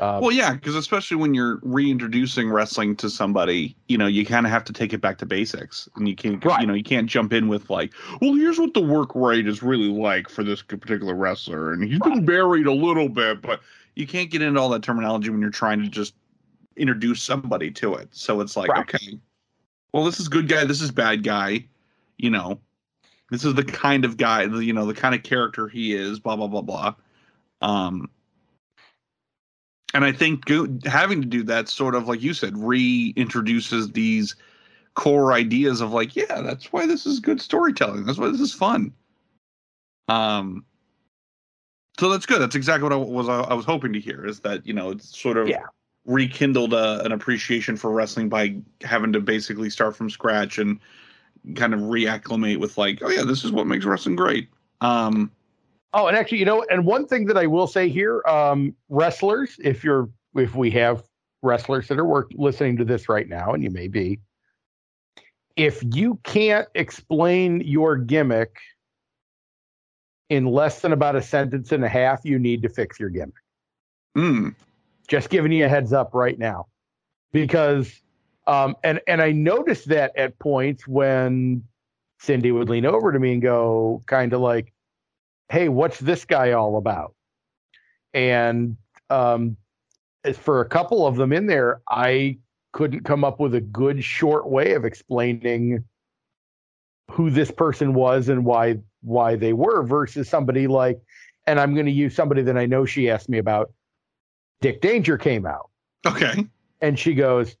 [0.00, 4.44] Uh, Well, yeah, because especially when you're reintroducing wrestling to somebody, you know, you kind
[4.44, 6.60] of have to take it back to basics, and you can't, Right.
[6.60, 9.62] you know, you can't jump in with like, well, here's what the work rate is
[9.62, 13.60] really like for this particular wrestler, and he's been buried a little bit, but
[13.94, 16.14] you can't get into all that terminology when you're trying to just
[16.76, 18.08] introduce somebody to it.
[18.10, 18.80] So it's like, Right.
[18.80, 19.18] okay,
[19.92, 21.64] well, this is good guy, this is bad guy,
[22.18, 22.60] you know,
[23.30, 26.18] this is the kind of guy, the, you know, the kind of character he is,
[26.18, 26.94] blah blah blah blah.
[27.62, 28.10] Um,
[29.94, 34.36] and I think go, having to do that sort of like you said reintroduces these
[34.94, 38.04] core ideas of like, yeah, that's why this is good storytelling.
[38.04, 38.92] That's why this is fun.
[40.08, 40.64] Um,
[41.98, 42.40] So that's good.
[42.40, 44.26] That's exactly what I was I was hoping to hear.
[44.26, 45.66] Is that you know it's sort of Yeah.
[46.04, 50.78] rekindled a, an appreciation for wrestling by having to basically start from scratch and
[51.54, 54.48] kind of reacclimate with like, oh yeah, this is what makes wrestling great.
[54.80, 55.30] Um,
[55.92, 59.56] Oh, and actually, you know, and one thing that I will say here, um, wrestlers,
[59.64, 61.02] if you're if we have
[61.42, 64.18] wrestlers that are work listening to this right now, and you may be,
[65.56, 68.58] if you can't explain your gimmick
[70.28, 73.34] in less than about a sentence and a half, you need to fix your gimmick.
[74.14, 74.54] mm,
[75.08, 76.66] Just giving you a heads up right now,
[77.32, 78.02] because
[78.46, 81.64] um, and and I noticed that at points when
[82.18, 84.72] Cindy would lean over to me and go, kind of like,
[85.48, 87.14] "Hey, what's this guy all about?"
[88.14, 88.76] And
[89.10, 89.56] um,
[90.34, 92.38] for a couple of them in there, I
[92.72, 95.84] couldn't come up with a good short way of explaining
[97.10, 101.00] who this person was and why why they were versus somebody like
[101.46, 103.72] and I'm going to use somebody that I know she asked me about
[104.60, 105.70] Dick Danger came out
[106.06, 106.44] okay.
[106.80, 107.56] and she goes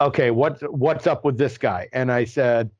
[0.00, 2.70] okay what's what's up with this guy and I said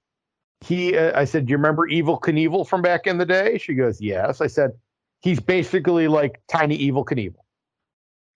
[0.61, 3.75] he uh, I said do you remember Evel Knievel from back in the day she
[3.75, 4.73] goes yes I said
[5.23, 7.41] he's basically like tiny Evel Knievel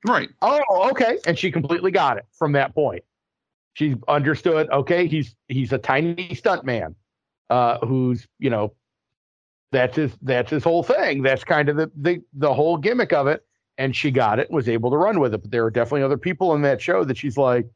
[0.05, 0.29] Right.
[0.43, 1.19] Oh, okay.
[1.27, 3.03] And she completely got it from that point.
[3.73, 4.69] She understood.
[4.71, 6.95] Okay, he's he's a tiny stunt man,
[7.51, 8.75] uh, who's you know,
[9.73, 11.23] that's his that's his whole thing.
[11.23, 13.45] That's kind of the the the whole gimmick of it.
[13.77, 15.39] And she got it, was able to run with it.
[15.39, 17.67] But there are definitely other people in that show that she's like,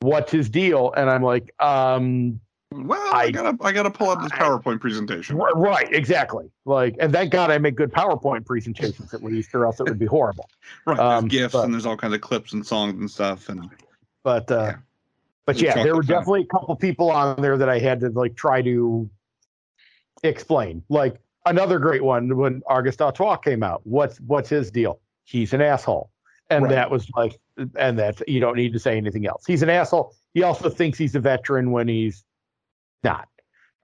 [0.00, 2.40] "What's his deal?" And I'm like, um,
[2.72, 5.40] Well, I, I- gotta I gotta pull up this I- PowerPoint presentation.
[5.40, 6.50] r- right, exactly.
[6.64, 9.98] Like, and thank God I make good PowerPoint presentations at least, or else it would
[9.98, 10.48] be horrible.
[10.86, 10.96] Right.
[10.96, 13.48] There's Um, gifs but- and there's all kinds of clips and songs and stuff.
[13.48, 13.68] And
[14.22, 14.76] But uh Yeah.
[15.46, 18.36] but yeah, there were definitely a couple people on there that I had to like
[18.36, 19.08] try to
[20.22, 20.82] explain.
[20.88, 23.80] Like another great one when August Artois came out.
[23.84, 25.00] What's what's his deal?
[25.24, 26.10] He's an asshole.
[26.50, 26.70] And Right.
[26.74, 27.38] that was like
[27.76, 29.44] and that's you don't need to say anything else.
[29.46, 30.14] He's an asshole.
[30.34, 32.24] He also thinks he's a veteran when he's
[33.02, 33.28] not.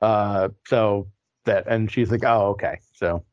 [0.01, 1.09] Uh so
[1.45, 2.79] that and she's like, Oh, okay.
[2.93, 3.25] So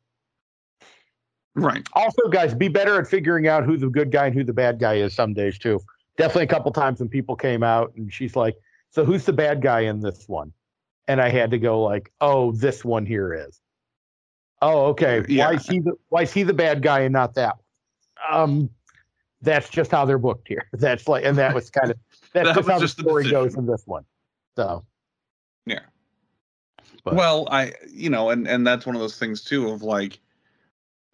[1.55, 1.87] right.
[1.93, 4.79] also, guys, be better at figuring out who the good guy and who the bad
[4.79, 5.79] guy is some days too.
[6.17, 8.55] Definitely a couple times when people came out and she's like,
[8.91, 10.53] "So who's the bad guy in this one?"
[11.07, 13.59] And I had to go like, "Oh, this one here is."
[14.61, 15.25] Oh, okay.
[15.27, 15.47] Yeah.
[15.47, 17.57] Why is he the Why is he the bad guy and not that?
[18.31, 18.41] One?
[18.41, 18.69] Um,
[19.43, 20.67] that's just how they're booked here.
[20.73, 21.97] That's like, and that was kind of
[22.33, 23.43] that's That just how just the the story decision.
[23.43, 24.05] goes in this one.
[24.55, 24.83] So
[25.65, 25.79] Yeah.
[27.03, 30.19] But- well, I you know, and and that's one of those things too of like,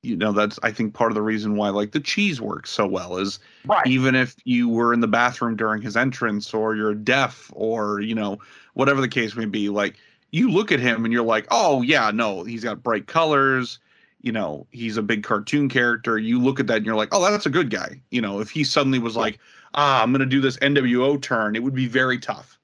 [0.03, 2.85] you know, that's I think part of the reason why like the cheese works so
[2.87, 6.93] well is right, even if you were in the bathroom during his entrance or you're
[6.93, 8.37] deaf or you know
[8.75, 9.95] whatever the case may be like
[10.31, 13.79] you look at him and you're like oh yeah no he's got bright colors
[14.21, 17.32] you know he's a big cartoon character you look at that and you're like oh
[17.32, 19.39] that's a good guy you know if he suddenly was like
[19.75, 22.60] ah i'm gonna do this nwo turn it would be very tough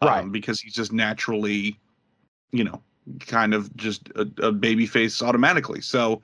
[0.00, 0.32] um, Right.
[0.32, 1.78] because he's just naturally
[2.52, 2.80] you know
[3.20, 6.22] kind of just a, a baby face automatically so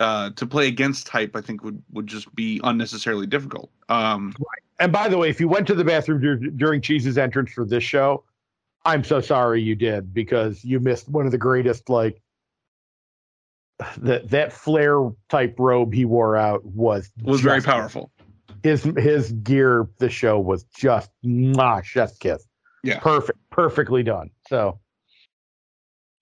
[0.00, 3.68] uh, to play against type, I think would would just be unnecessarily difficult.
[3.88, 4.32] Um,
[4.78, 7.64] And by the way, if you went to the bathroom dur- during Cheese's entrance for
[7.64, 8.22] this show,
[8.84, 12.20] I'm so sorry you did because you missed one of the greatest like
[13.98, 18.10] that that flare type robe he wore out was was very powerful.
[18.62, 22.44] His his gear the show was just mwah, chef's kiss.
[22.82, 22.98] Yeah.
[22.98, 24.30] Perfect, perfectly done.
[24.48, 24.80] So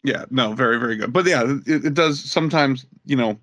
[0.04, 1.12] Yeah, no, very very good.
[1.12, 2.86] But yeah, it, it does sometimes.
[3.06, 3.38] You know,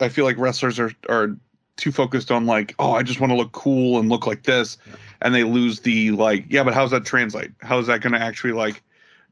[0.00, 1.34] I feel like wrestlers are are
[1.76, 4.76] too focused on like, oh, I just want to look cool and look like this,
[5.22, 7.52] and they lose the like, yeah, but how's that translate?
[7.62, 8.82] How is that going to actually like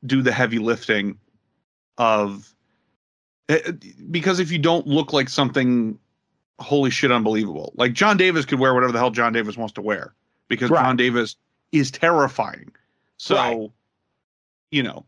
[0.07, 1.18] do the heavy lifting
[1.99, 2.49] of?
[3.52, 3.72] Eh,
[4.10, 5.98] Because if you don't look like something,
[6.60, 7.72] holy shit, unbelievable.
[7.76, 10.14] Like John Davis could wear whatever the hell John Davis wants to wear
[10.48, 10.82] because Right.
[10.82, 11.36] John Davis
[11.72, 12.70] is terrifying.
[13.16, 13.70] So, Right.
[14.70, 15.04] you know,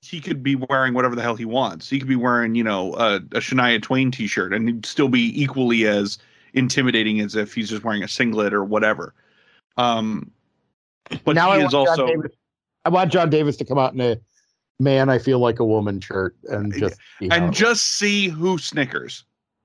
[0.00, 1.88] he could be wearing whatever the hell he wants.
[1.88, 5.40] He could be wearing, you know, a, a Shania Twain T-shirt, and he'd still be
[5.40, 6.18] equally as
[6.54, 9.14] intimidating as if he's just wearing a singlet or whatever.
[9.76, 10.30] Um,
[11.24, 12.32] but now I he want is John also Davis,
[12.84, 14.16] I want John Davis to come out in a
[14.82, 18.58] man I feel like a woman shirt and just see how and just see who
[18.58, 19.24] snickers.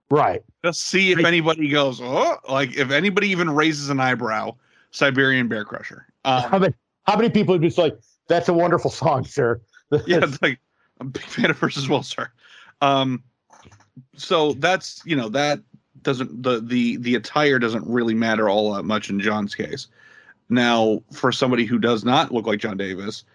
[0.10, 0.43] right.
[0.63, 1.25] Just see if Right.
[1.27, 4.56] anybody goes, oh, like if anybody even raises an eyebrow.
[4.91, 6.08] Siberian Bear Crusher.
[6.23, 6.73] how Um, many
[7.04, 9.60] how many people would just like that's a wonderful song, sir?
[9.91, 10.60] yeah, it's like
[11.02, 12.29] I'm a big fan of hers as well, sir.
[12.81, 13.21] Um,
[14.15, 15.60] so that's you know that
[16.04, 19.87] doesn't the the the attire doesn't really matter all that much in John's case.
[20.50, 23.25] Now, for somebody who does not look like John Davis,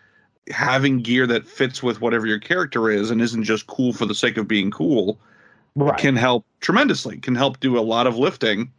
[0.51, 4.15] having gear that fits with whatever your character is and isn't just cool for the
[4.15, 5.19] sake of being cool,
[5.75, 5.99] Right.
[5.99, 7.17] can help tremendously.
[7.19, 8.71] Can help do a lot of lifting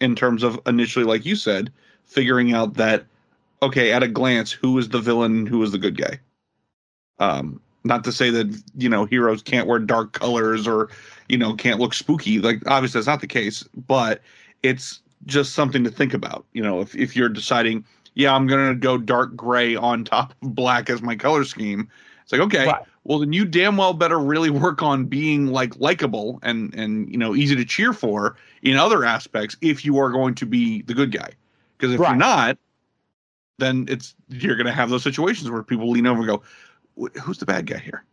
[0.00, 1.72] in terms of initially, like you said,
[2.06, 3.04] figuring out that
[3.62, 6.18] okay, at a glance, who is the villain, who is the good guy.
[7.20, 10.88] Um, not to say that you know heroes can't wear dark colors or
[11.28, 12.40] you know can't look spooky.
[12.40, 14.20] Like obviously that's not the case, but
[14.62, 16.44] it's just something to think about.
[16.52, 17.84] You know, if if you're deciding,
[18.14, 21.88] yeah, I'm gonna go dark gray on top of black as my color scheme,
[22.22, 22.82] it's like okay, Right.
[23.04, 27.18] well then you damn well better really work on being like likable and and you
[27.18, 30.94] know easy to cheer for in other aspects if you are going to be the
[30.94, 31.30] good guy.
[31.76, 32.10] Because if Right.
[32.10, 32.58] you're not,
[33.58, 36.42] then it's you're going to have those situations where people lean over and go,
[37.20, 38.04] "Who's the bad guy here?"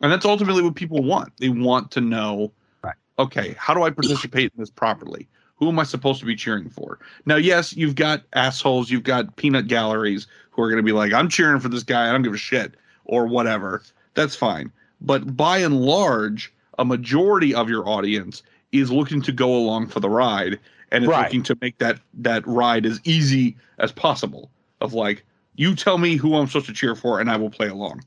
[0.00, 1.32] And that's ultimately what people want.
[1.38, 2.52] They want to know,
[2.82, 2.96] Right.
[3.18, 5.28] okay, how do I participate in this properly?
[5.62, 6.98] Who am I supposed to be cheering for?
[7.24, 11.12] Now, yes, you've got assholes, you've got peanut galleries who are going to be like,
[11.12, 12.08] "I'm cheering for this guy.
[12.08, 13.80] I don't give a shit," or whatever.
[14.14, 14.72] That's fine.
[15.00, 18.42] But by and large, a majority of your audience
[18.72, 20.58] is looking to go along for the ride
[20.90, 21.26] and is Right.
[21.26, 24.50] looking to make that that ride as easy as possible.
[24.80, 27.68] Of like, you tell me who I'm supposed to cheer for, and I will play
[27.68, 28.02] along.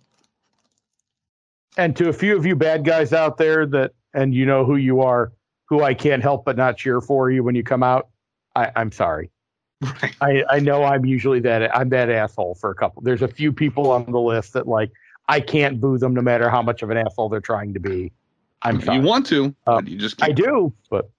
[1.78, 4.76] And to a few of you bad guys out there that, and you know who
[4.76, 5.32] you are,
[5.66, 8.10] who I can't help but not cheer for you when you come out,
[8.56, 9.32] I, I'm sorry.
[9.82, 10.16] Right.
[10.22, 13.02] I, I know I'm usually that I'm that asshole for a couple.
[13.02, 14.92] There's a few people on the list that like
[15.28, 18.12] I can't boo them no matter how much of an asshole they're trying to be.
[18.62, 19.00] I'm sorry.
[19.00, 21.10] You want to, but you just I do, but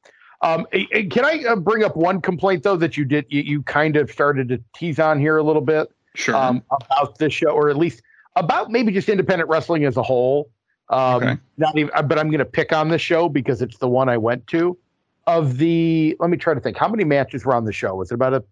[0.42, 0.66] um,
[1.11, 4.11] can I uh, bring up one complaint though that you did you, you kind of
[4.11, 6.34] started to tease on here a little bit Sure.
[6.34, 8.03] um, about this show, or at least
[8.36, 10.51] about maybe just independent wrestling as a whole.
[10.89, 11.37] Um, Okay.
[11.59, 14.09] Not even, uh, but I'm going to pick on the show because it's the one
[14.09, 14.76] I went to.
[15.26, 16.76] Of the, let me try to think.
[16.76, 17.95] How many matches were on the show?
[17.95, 18.45] Was it about a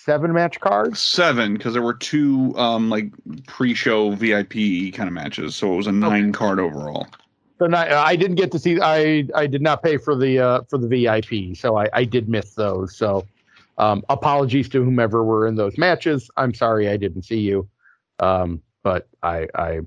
[0.00, 0.96] seven match card?
[0.96, 3.12] Seven, because there were two um like
[3.46, 7.06] pre-show VIP kind of matches, so it was a nine card overall.
[7.58, 8.80] So not, I didn't get to see.
[8.80, 12.28] I I did not pay for the uh, for the VIP, so I, I did
[12.28, 12.96] miss those.
[12.96, 13.26] So
[13.76, 16.30] um, apologies to whomever were in those matches.
[16.38, 17.68] I'm sorry I didn't see you,
[18.18, 19.80] um, but I I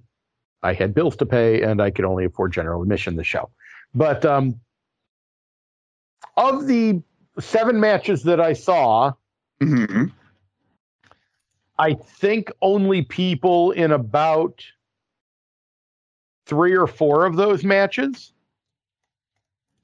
[0.64, 3.50] I had bills to pay and I could only afford general admission the show.
[3.94, 4.60] But um,
[6.38, 7.02] of the
[7.40, 9.14] seven matches that I saw,
[9.62, 10.06] hmm
[11.80, 14.64] I think only people in about
[16.46, 18.32] three or four of those matches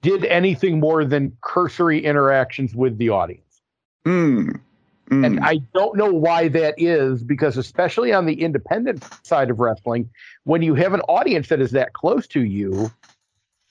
[0.01, 3.61] did anything more than cursory interactions with the audience.
[4.05, 4.61] Mm.
[5.09, 5.25] Mm.
[5.25, 10.09] And I don't know why that is because, especially on the independent side of wrestling,
[10.43, 12.91] when you have an audience that is that close to you,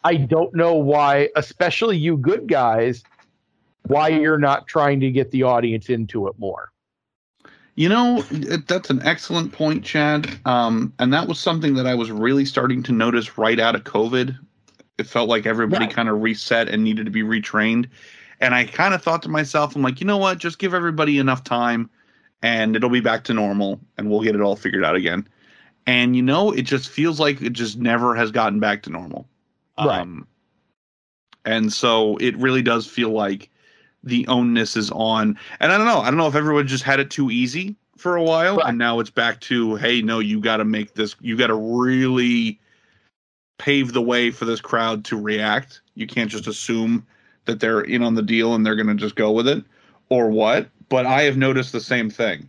[0.05, 3.05] I don't know why, especially you good guys,
[3.87, 6.71] why you're not trying to get the audience into it more.
[7.77, 8.23] You know,
[8.67, 10.29] that's an excellent point, Chad.
[10.45, 13.85] Um, and that was something that I was really starting to notice right out of
[13.85, 14.37] COVID.
[14.99, 15.95] It felt like everybody Right.
[15.95, 17.87] kind of reset and needed to be retrained.
[18.41, 20.39] And I kind of thought to myself, I'm like, you know what?
[20.39, 21.91] Just give everybody enough time
[22.43, 25.27] and it'll be back to normal and we'll get it all figured out again.
[25.87, 29.27] And, you know, it just feels like it just never has gotten back to normal.
[29.79, 30.01] Right.
[30.01, 30.27] Um,
[31.45, 33.51] and so it really does feel like
[34.05, 35.39] the onus is on.
[35.61, 36.01] And I don't know.
[36.01, 38.69] I don't know if everyone just had it too easy for a while, Right.
[38.69, 41.17] and now it's back to, hey, no, you got to make this.
[41.21, 42.61] You got to really
[43.59, 45.81] pave the way for this crowd to react.
[45.95, 47.05] You can't just assume
[47.49, 49.65] that they're in on the deal and they're going to just go with it,
[50.09, 50.69] or what.
[50.89, 52.49] But I have noticed the same thing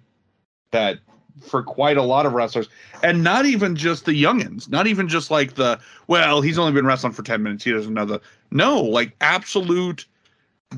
[0.70, 1.00] that
[1.42, 2.70] for quite a lot of wrestlers,
[3.02, 6.86] and not even just the youngins, not even just like the well, he's only been
[6.86, 8.22] wrestling for ten minutes, he doesn't know the
[8.52, 10.06] no, like absolute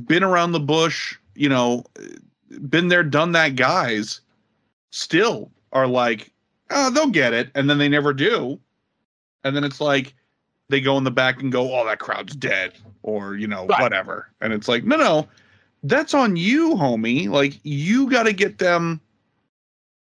[0.06, 1.84] been around the bush, you know,
[2.70, 4.22] been there, done that guys
[4.92, 6.32] still are like,
[6.70, 7.50] oh, they'll get it.
[7.56, 8.60] And then they never do.
[9.44, 10.14] And then it's like
[10.72, 13.82] they go in the back and go, oh, that crowd's dead or, you know, Right.
[13.82, 14.30] whatever.
[14.42, 15.28] And it's like, no, no,
[15.84, 17.30] that's on you, homie.
[17.30, 19.00] Like, you got to get them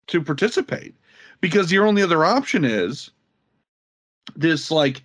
[0.09, 0.95] to participate
[1.41, 3.11] because your only other option is
[4.37, 5.03] this like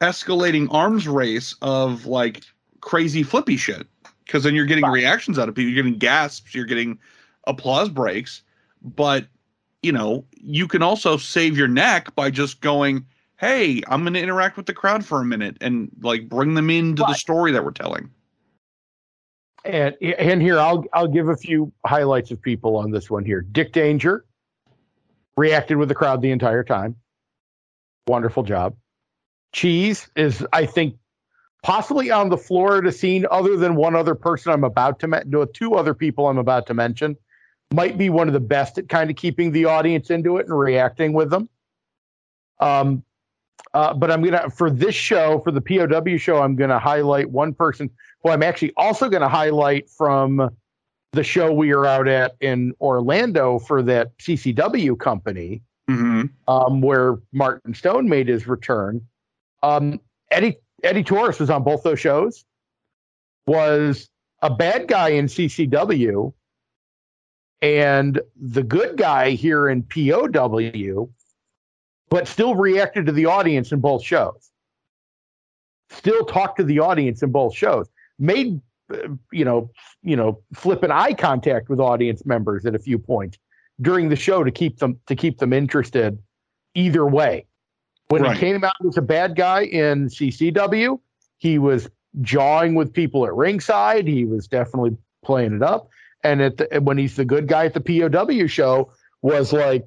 [0.00, 2.42] escalating arms race of like
[2.80, 3.86] crazy flippy shit
[4.24, 4.92] because then you're getting Right.
[4.92, 6.98] reactions out of people you're getting gasps you're getting
[7.46, 8.42] applause breaks
[8.82, 9.26] but
[9.82, 13.04] you know you can also save your neck by just going
[13.42, 16.70] hey i'm going to interact with the crowd for a minute and like bring them
[16.70, 18.08] into the story that we're telling
[19.64, 23.42] And and here I'll I'll give a few highlights of people on this one here.
[23.42, 24.24] Dick Danger
[25.36, 26.96] reacted with the crowd the entire time.
[28.08, 28.74] Wonderful job.
[29.52, 30.96] Cheese is I think
[31.62, 35.44] possibly on the Florida scene other than one other person I'm about to mention, no,
[35.44, 37.16] two other people I'm about to mention
[37.72, 40.58] might be one of the best at kind of keeping the audience into it and
[40.58, 41.48] reacting with them.
[42.58, 43.04] Um
[43.74, 47.54] Uh, but I'm gonna for this show, for the POW show, I'm gonna highlight one
[47.54, 47.90] person
[48.22, 50.50] who I'm actually also gonna highlight from
[51.12, 57.18] the show we are out at in Orlando for that CCW company, hmm um, where
[57.32, 59.00] Martin Stone made his return.
[59.62, 60.00] Um,
[60.30, 62.44] Eddie Eddie Torres was on both those shows.
[63.46, 64.10] Was
[64.42, 66.32] a bad guy in CCW,
[67.62, 71.08] and the good guy here in POW,
[72.12, 74.50] but still reacted to the audience in both shows.
[75.88, 77.88] Still talked to the audience in both shows.
[78.18, 78.60] Made
[78.92, 79.70] uh, you know
[80.02, 83.38] you know flipping eye contact with audience members at a few points
[83.80, 86.18] during the show to keep them to keep them interested
[86.74, 87.46] either way.
[88.08, 88.34] When Right.
[88.36, 91.00] he came out as a bad guy in CCW,
[91.38, 91.88] he was
[92.20, 94.06] jawing with people at ringside.
[94.06, 95.88] He was definitely playing it up.
[96.22, 98.92] And at the, when he's the good guy at the POW show,
[99.22, 99.86] was like,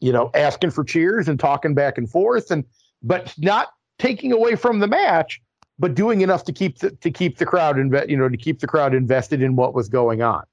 [0.00, 2.64] you know, asking for cheers and talking back and forth, and
[3.02, 3.68] but not
[3.98, 5.40] taking away from the match,
[5.78, 8.60] but doing enough to keep the, to keep the crowd inve- you know, to keep
[8.60, 10.44] the crowd invested in what was going on.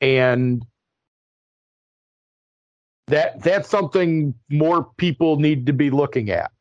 [0.00, 0.64] And
[3.08, 6.52] that that's something more people need to be looking at.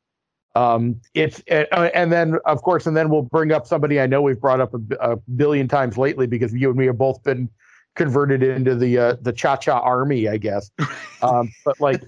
[0.55, 4.21] Um, it's uh, and then of course, and then we'll bring up somebody I know
[4.21, 7.49] we've brought up a billion times lately because you and me have both been
[7.97, 10.71] converted into the uh, the Cha Cha Army, I guess.
[11.23, 11.99] Um, but like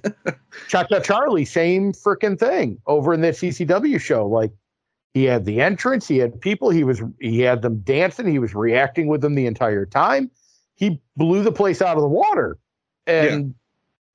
[0.68, 4.28] Cha Cha Charlie, same freaking thing over in the CCW show.
[4.28, 4.52] Like
[5.16, 8.54] he had the entrance, he had people, he was he had them dancing, he was
[8.54, 10.30] reacting with them the entire time.
[10.76, 12.60] He blew the place out of the water,
[13.08, 13.56] and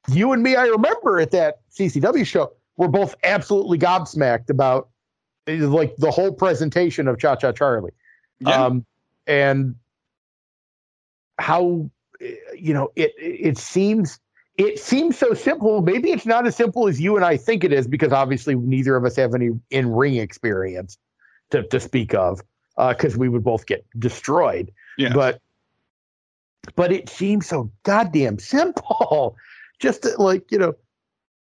[0.06, 4.90] you and me, I remember at that CCW show, we're both absolutely gobsmacked about
[5.48, 7.90] like the whole presentation of Cha Cha Charlie.
[8.38, 8.66] Yeah.
[8.66, 8.86] Um,
[9.26, 9.74] and
[11.38, 14.18] how eh, you know it it seems
[14.56, 15.82] it seems so simple.
[15.82, 18.96] Maybe it's not as simple as you and I think it is because obviously neither
[18.96, 20.96] of us have any in ring experience
[21.50, 22.40] to, to speak of
[22.76, 24.72] because we would both get destroyed.
[24.98, 25.12] yeah.
[25.12, 25.40] But
[26.76, 29.36] but it seems so goddamn simple.
[29.80, 30.74] Just to, like you know,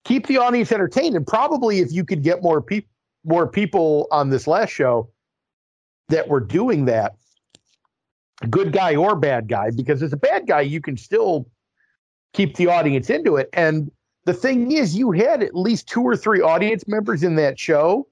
[0.05, 2.88] keep the audience entertained, and probably if you could get more people
[3.24, 5.09] more people on this last show
[6.09, 7.16] that were doing that,
[8.51, 11.49] good guy or bad guy, because as a bad guy, you can still
[12.32, 13.49] keep the audience into it.
[13.53, 13.90] And
[14.24, 18.07] the thing is, you had at least two or three audience members in that show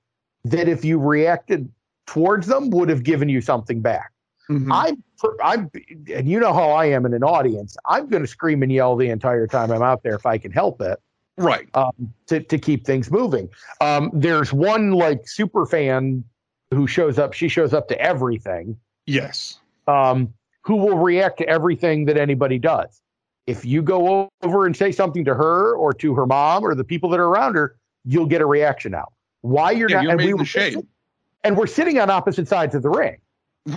[0.44, 1.70] that, if you reacted
[2.06, 4.10] towards them, would have given you something back.
[4.50, 4.68] Mhm.
[4.72, 5.02] I'm,
[5.44, 5.70] I'm,
[6.12, 7.76] and you know how I am in an audience.
[7.86, 10.50] I'm going to scream and yell the entire time I'm out there if I can
[10.50, 10.98] help it
[11.36, 11.68] right.
[11.74, 13.48] um, to to keep things moving.
[13.80, 16.24] Um, there's one like super fan
[16.72, 17.32] who shows up.
[17.32, 18.76] She shows up to everything.
[19.06, 19.59] Yes.
[19.90, 20.32] Um,
[20.62, 23.00] who will react to everything that anybody does.
[23.46, 26.84] If you go over and say something to her or to her mom or the
[26.84, 29.12] people that are around her, you'll get a reaction out.
[29.40, 30.02] Why you're Yeah, not?
[30.02, 30.86] you're and we in the were shade.
[31.44, 33.16] and we're sitting on opposite sides of the ring.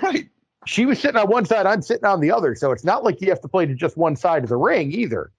[0.02, 0.28] Right.
[0.66, 2.54] she was sitting on one side, I'm sitting on the other.
[2.56, 4.92] So it's not like you have to play to just one side of the ring
[4.92, 5.32] either.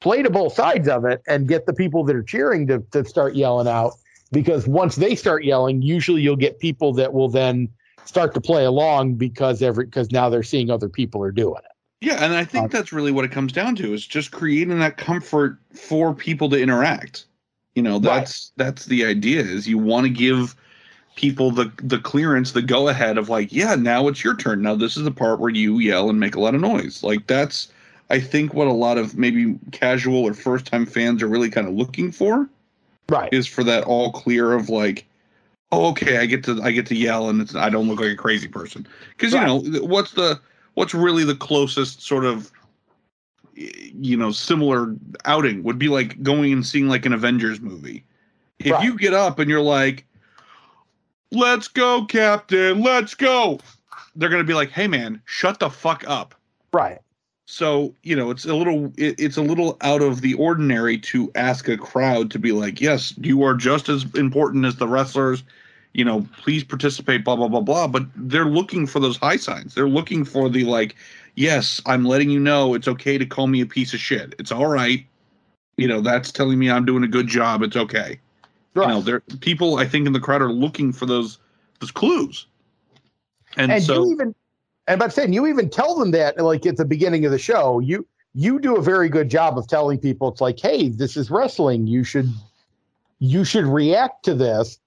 [0.00, 3.04] Play to both sides of it and get the people that are cheering to, to
[3.04, 3.92] start yelling out.
[4.32, 7.68] Because once they start yelling, usually you'll get people that will then
[8.04, 11.72] start to play along because every because now they're seeing other people are doing it.
[12.00, 14.78] Yeah, and I think Um, that's really what it comes down to is just creating
[14.80, 17.26] that comfort for people to interact.
[17.74, 20.56] You know, that's that's the idea is you want to give
[21.16, 24.62] people the the clearance, the go ahead of like, yeah, now it's your turn.
[24.62, 27.02] Now this is the part where you yell and make a lot of noise.
[27.02, 27.72] Like that's
[28.10, 31.68] I think what a lot of maybe casual or first time fans are really kind
[31.68, 32.48] of looking for
[33.08, 33.32] Right.
[33.32, 35.06] is for that all clear of like
[35.72, 38.12] oh okay i get to i get to yell and it's, i don't look like
[38.12, 39.40] a crazy person because Right.
[39.40, 40.40] you know what's the
[40.74, 42.52] what's really the closest sort of
[43.54, 44.94] you know similar
[45.24, 48.04] outing would be like going and seeing like an avengers movie
[48.60, 48.84] if Right.
[48.84, 50.06] you get up and you're like
[51.32, 53.58] let's go captain let's go
[54.16, 56.34] they're gonna be like hey man shut the fuck up
[56.72, 56.98] Right.
[57.46, 61.30] so you know it's a little it, it's a little out of the ordinary to
[61.34, 65.42] ask a crowd to be like yes you are just as important as the wrestlers
[65.94, 67.86] you know please participate blah blah blah blah.
[67.86, 69.74] But they're looking for those high signs.
[69.74, 70.96] They're looking for the like
[71.34, 74.34] yes i'm letting you know it's okay to call me a piece of shit.
[74.38, 75.04] It's all right.
[75.76, 77.62] You know that's telling me i'm doing a good job.
[77.62, 78.18] It's okay.
[78.74, 78.88] Right.
[78.88, 81.38] you know there people i think in the crowd are looking for those
[81.80, 82.46] those clues.
[83.56, 84.34] And, and so you even
[84.86, 87.80] and about saying you even tell them that like at the beginning of the show.
[87.80, 91.30] You you do a very good job of telling people it's like hey this is
[91.30, 91.86] wrestling.
[91.86, 92.30] You should
[93.18, 94.78] you should react to this.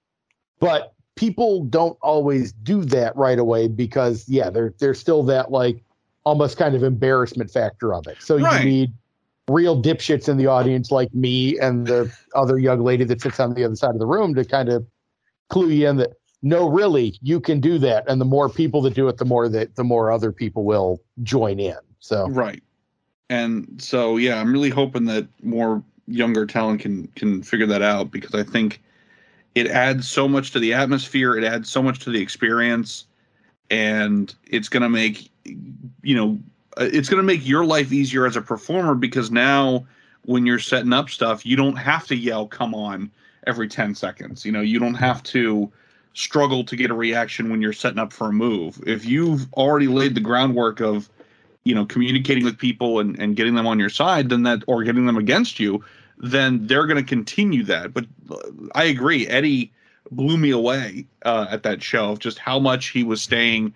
[0.58, 5.82] But people don't always do that right away because yeah there there's still that like
[6.24, 8.64] almost kind of embarrassment factor of it so Right.
[8.64, 8.92] you need
[9.48, 13.54] real dipshits in the audience like me and the other young lady that sits on
[13.54, 14.86] the other side of the room to kind of
[15.48, 16.12] clue you in that
[16.42, 18.04] no, really, you can do that.
[18.08, 21.02] And the more people that do it, the more that the more other people will
[21.22, 21.76] join in.
[21.98, 22.62] So right.
[23.30, 28.12] And so yeah, I'm really hoping that more younger talent can can figure that out
[28.12, 28.80] because I think
[29.56, 33.06] it adds so much to the atmosphere, it adds so much to the experience,
[33.70, 35.30] and it's gonna make
[36.02, 36.38] you know
[36.76, 39.86] uh, it's gonna make your life easier as a performer because now
[40.26, 43.10] when you're setting up stuff, you don't have to yell "come on"
[43.46, 44.44] every 10 seconds.
[44.44, 45.72] You know, you don't have to
[46.12, 48.82] struggle to get a reaction when you're setting up for a move.
[48.86, 51.08] If you've already laid the groundwork of,
[51.64, 54.82] you know, communicating with people and, and getting them on your side, then that or
[54.82, 55.82] getting them against you,
[56.18, 57.92] then they're going to continue that.
[57.92, 58.36] But uh,
[58.74, 59.72] I agree, Eddie
[60.10, 63.74] blew me away uh, at that show of just how much he was staying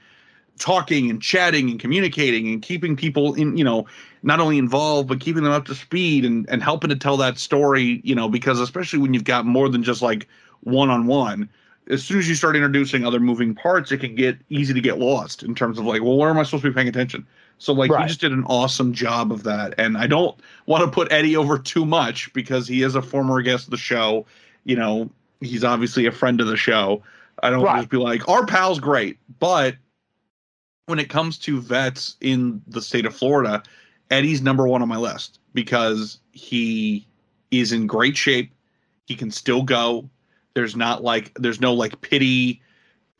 [0.58, 3.86] talking and chatting and communicating and keeping people in you know
[4.22, 7.38] not only involved but keeping them up to speed and and helping to tell that
[7.38, 10.28] story you know because especially when you've got more than just like
[10.60, 11.48] one on one
[11.90, 14.98] as soon as you start introducing other moving parts, it can get easy to get
[14.98, 17.26] lost in terms of like, well, where am I supposed to be paying attention?
[17.60, 18.02] So like right.
[18.02, 19.74] he just did an awesome job of that.
[19.76, 20.34] And I don't
[20.64, 23.76] want to put Eddie over too much because he is a former guest of the
[23.76, 24.24] show.
[24.64, 25.10] You know,
[25.42, 27.02] he's obviously a friend of the show.
[27.42, 27.76] I don't right.
[27.76, 29.18] just be like, our pal's great.
[29.38, 29.76] But
[30.86, 33.62] when it comes to vets in the state of Florida,
[34.10, 37.06] Eddie's number one on my list because he
[37.50, 38.52] is in great shape.
[39.04, 40.08] He can still go.
[40.54, 42.62] There's not like there's no like pity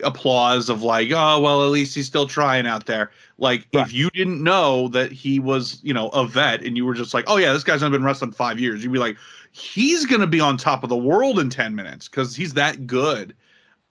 [0.02, 3.10] applause of like, oh well, at least he's still trying out there.
[3.38, 3.86] Like right.
[3.86, 7.14] if you didn't know that he was, you know, a vet and you were just
[7.14, 9.16] like, oh yeah, this guy's only been wrestling five years, you'd be like,
[9.52, 13.34] he's gonna be on top of the world in 10 minutes because he's that good.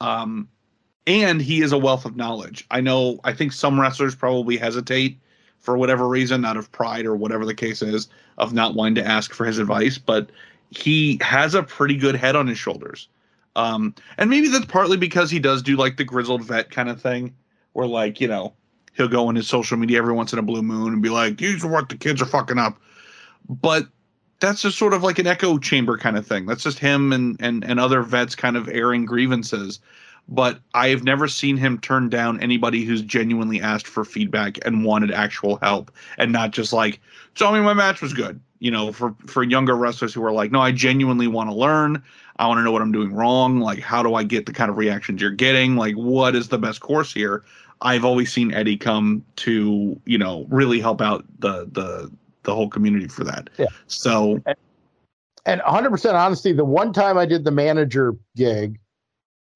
[0.01, 0.47] Um
[1.07, 2.65] and he is a wealth of knowledge.
[2.69, 5.17] I know I think some wrestlers probably hesitate
[5.57, 8.07] for whatever reason, out of pride or whatever the case is,
[8.37, 10.29] of not wanting to ask for his advice, but
[10.71, 13.09] he has a pretty good head on his shoulders
[13.59, 17.01] um, and maybe that's partly because he does do like the grizzled vet kind of
[17.01, 17.35] thing,
[17.73, 18.53] where like you know
[18.95, 21.37] he'll go on his social media every once in a blue moon and be like,
[21.37, 22.79] "These are what the kids are fucking up,"
[23.49, 23.87] but
[24.39, 26.45] that's just sort of like an echo chamber kind of thing.
[26.45, 29.81] That's just him and and and other vets kind of airing grievances.
[30.29, 34.85] But I have never seen him turn down anybody who's genuinely asked for feedback and
[34.85, 37.01] wanted actual help, and not just like,
[37.35, 40.49] "Tell me my match was good." You know, for for younger wrestlers who are like,
[40.49, 42.01] "No, I genuinely want to learn.
[42.39, 43.59] I want to know what I'm doing wrong.
[43.59, 45.75] Like, how do I get the kind of reactions you're getting?
[45.75, 47.43] Like, what is the best course here?
[47.81, 52.11] I've always seen Eddie come to, you know, really help out the the
[52.43, 53.49] the whole community for that.
[53.57, 53.67] Yeah.
[53.87, 54.41] So
[55.45, 58.79] and 100% honesty, the one time I did the manager gig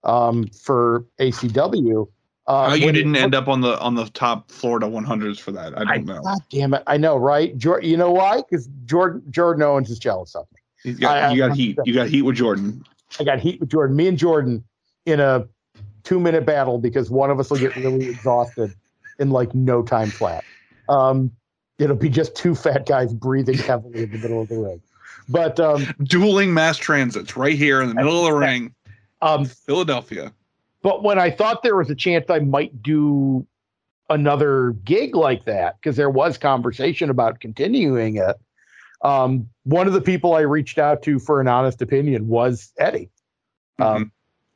[0.03, 2.07] um, for ACW,
[2.47, 5.77] uh, oh, you didn't end up on the on the top Florida 100s for that.
[5.77, 6.21] I don't I, know.
[6.21, 6.83] God damn it!
[6.87, 7.57] I know, right?
[7.57, 8.37] Jordan, you know why?
[8.37, 10.59] Because Jordan Jordan Owens is jealous of me.
[10.83, 11.77] You got, I, you got heat.
[11.85, 12.83] You got heat with Jordan.
[13.19, 13.95] I got heat with Jordan.
[13.95, 14.63] Me and Jordan
[15.05, 15.47] in a
[16.03, 18.73] two minute battle because one of us will get really exhausted
[19.19, 20.43] in like no time flat.
[20.89, 21.31] Um,
[21.79, 24.81] it'll be just two fat guys breathing heavily in the middle of the ring.
[25.29, 28.73] But um, dueling mass transits right here in the middle of the ring,
[29.21, 30.33] um, Philadelphia.
[30.81, 33.47] But when I thought there was a chance I might do
[34.09, 38.35] another gig like that, because there was conversation about continuing it,
[39.01, 43.09] um, one of the people I reached out to for an honest opinion was Eddie.
[43.79, 44.11] Um,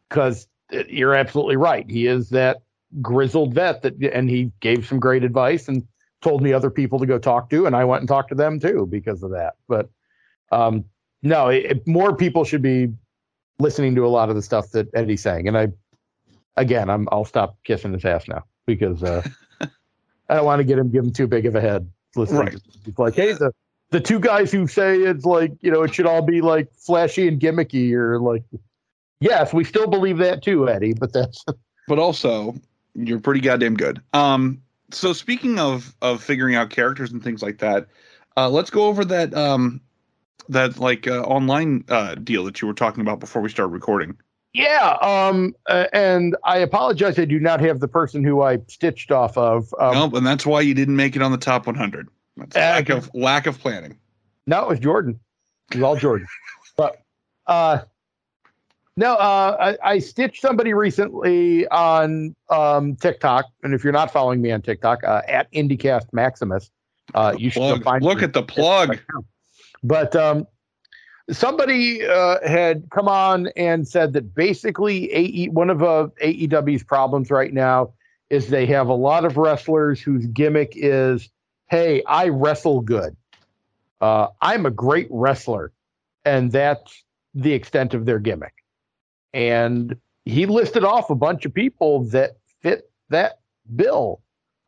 [0.09, 0.93] because mm-hmm.
[0.93, 1.89] you're absolutely right.
[1.89, 2.57] He is that
[3.01, 5.85] grizzled vet that, and he gave some great advice and
[6.21, 8.59] told me other people to go talk to, and I went and talked to them
[8.59, 9.55] too because of that.
[9.67, 9.89] But
[10.51, 10.85] um,
[11.21, 12.93] no, it, more people should be
[13.59, 15.47] listening to a lot of the stuff that Eddie's saying.
[15.47, 15.67] And I,
[16.55, 19.27] again, I'm I'll stop kissing his ass now because uh,
[20.29, 21.89] I don't want to get him give him too big of a head.
[22.15, 22.53] Listening, right.
[22.85, 23.51] to, like, hey, the
[23.91, 27.27] the two guys who say it's like you know it should all be like flashy
[27.27, 28.43] and gimmicky or like
[29.19, 31.43] yes we still believe that too eddie but that's
[31.87, 32.55] but also
[32.95, 34.01] you're pretty goddamn good.
[34.13, 34.61] Um
[34.91, 37.87] so speaking of of figuring out characters and things like that
[38.35, 39.81] uh let's go over that um
[40.49, 44.17] that like uh, online uh deal that you were talking about before we started recording.
[44.53, 49.11] Yeah um uh, and i apologize i do not have the person who i stitched
[49.11, 52.07] off of um, nope, and that's why you didn't make it on the top 100
[52.37, 53.97] that's lack of lack of planning.
[54.45, 55.19] No, it was Jordan.
[55.71, 56.27] It was all Jordan.
[56.77, 57.01] but
[57.47, 57.79] uh,
[58.95, 64.41] no, uh, I, I, stitched somebody recently on um, TikTok, and if you're not following
[64.41, 66.71] me on TikTok, uh, at IndyCast Maximus,
[67.13, 68.03] uh, you should find.
[68.03, 68.99] Look at the plug.
[69.83, 70.47] But um,
[71.29, 77.29] somebody uh, had come on and said that basically AE, one of uh, AEW's problems
[77.29, 77.93] right now
[78.29, 81.29] is they have a lot of wrestlers whose gimmick is
[81.67, 83.15] hey, I wrestle good.
[83.99, 85.71] Uh, I'm a great wrestler,
[86.25, 87.03] and that's
[87.33, 88.53] the extent of their gimmick.
[89.33, 89.95] And
[90.25, 93.39] he listed off a bunch of people that fit that
[93.75, 94.21] bill.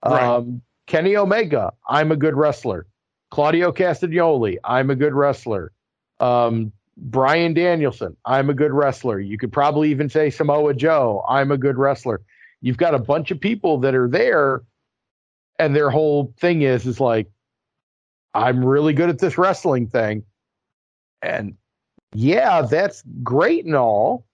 [0.06, 0.24] Right.
[0.24, 2.88] Um, Kenny Omega, I'm a good wrestler.
[3.30, 5.72] Claudio Castagnoli, I'm a good wrestler.
[6.20, 9.20] Um, Bryan Danielson, I'm a good wrestler.
[9.20, 12.22] You could probably even say Samoa Joe, I'm a good wrestler.
[12.62, 14.64] You've got a bunch of people that are there,
[15.60, 17.28] and their whole thing is is like,
[18.34, 20.24] I'm really good at this wrestling thing.
[21.22, 21.56] And
[22.14, 24.26] yeah, that's great and all,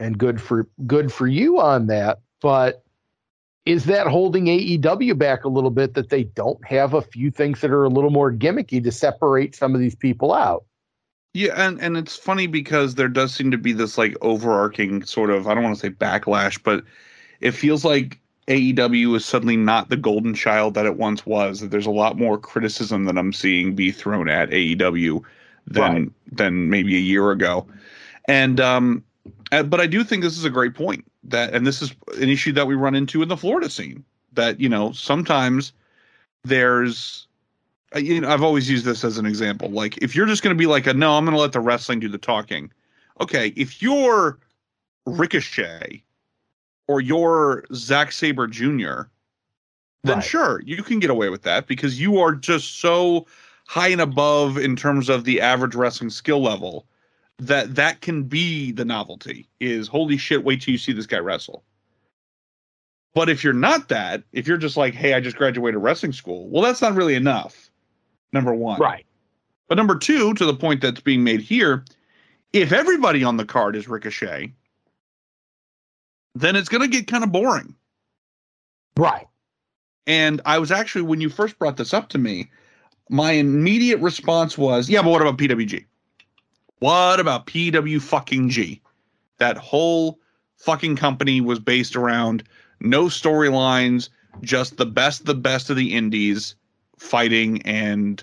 [0.00, 2.20] and good for good for you on that.
[2.40, 2.84] But
[3.64, 7.60] is that holding AEW back a little bit that they don't have a few things
[7.60, 10.64] that are a little more gimmicky to separate some of these people out?
[11.34, 15.30] Yeah, and and it's funny because there does seem to be this like overarching sort
[15.30, 16.84] of I don't want to say backlash, but
[17.40, 21.60] it feels like AEW is suddenly not the golden child that it once was.
[21.60, 25.22] That there's a lot more criticism that I'm seeing be thrown at AEW
[25.66, 26.08] than Right.
[26.32, 27.66] than maybe a year ago.
[28.26, 29.04] And um
[29.52, 32.28] uh, but I do think this is a great point that and this is an
[32.28, 35.72] issue that we run into in the Florida scene that you know sometimes
[36.42, 37.28] there's
[37.94, 40.56] uh, you know I've always used this as an example like if you're just going
[40.56, 42.72] to be like a no I'm going to let the wrestling do the talking.
[43.20, 44.38] Okay, if you're
[45.06, 46.02] Ricochet
[46.88, 49.02] or you're Zack Sabre Jr.,
[50.04, 50.24] then Right.
[50.24, 53.26] sure, you can get away with that because you are just so
[53.68, 56.86] high and above in terms of the average wrestling skill level
[57.38, 61.18] that that can be the novelty is holy shit wait till you see this guy
[61.18, 61.64] wrestle
[63.14, 66.48] but if you're not that if you're just like hey i just graduated wrestling school
[66.50, 67.70] well that's not really enough
[68.32, 69.06] number one Right.
[69.68, 71.84] but number two, to the point that's being made here,
[72.52, 74.52] if everybody on the card is Ricochet,
[76.34, 77.74] then it's going to get kind of boring.
[78.96, 79.26] Right.
[80.06, 82.50] And I was actually, when you first brought this up to me,
[83.08, 85.84] my immediate response was, yeah, but what about PWG?
[86.78, 88.80] What about PW fucking G?
[89.38, 90.18] That whole
[90.56, 92.42] fucking company was based around
[92.80, 94.08] no storylines,
[94.40, 96.54] just the best, the best of the indies
[96.98, 98.22] fighting, and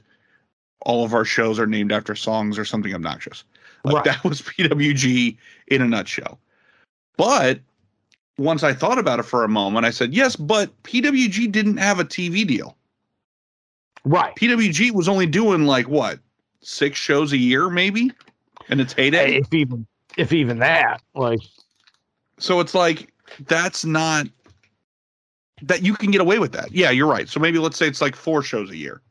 [0.82, 3.44] all of our shows are named after songs or something obnoxious.
[3.84, 4.06] Like Right.
[4.06, 5.38] that was PWG
[5.68, 6.40] in a nutshell.
[7.18, 7.62] But
[8.40, 12.00] once I thought about it for a moment, I said, yes, but PWG didn't have
[12.00, 12.76] a TV deal.
[14.06, 14.36] Right.
[14.36, 16.20] PWG was only doing like what,
[16.62, 18.12] six shows a year, maybe,
[18.70, 19.38] in its heyday.
[19.38, 19.86] If even
[20.18, 21.40] if even that, like
[22.40, 23.14] So it's like
[23.48, 24.28] that's not
[25.62, 26.72] that you can get away with that.
[26.72, 27.28] Yeah, you're right.
[27.28, 29.02] So maybe let's say it's like four shows a year.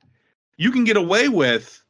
[0.57, 1.83] You can get away with,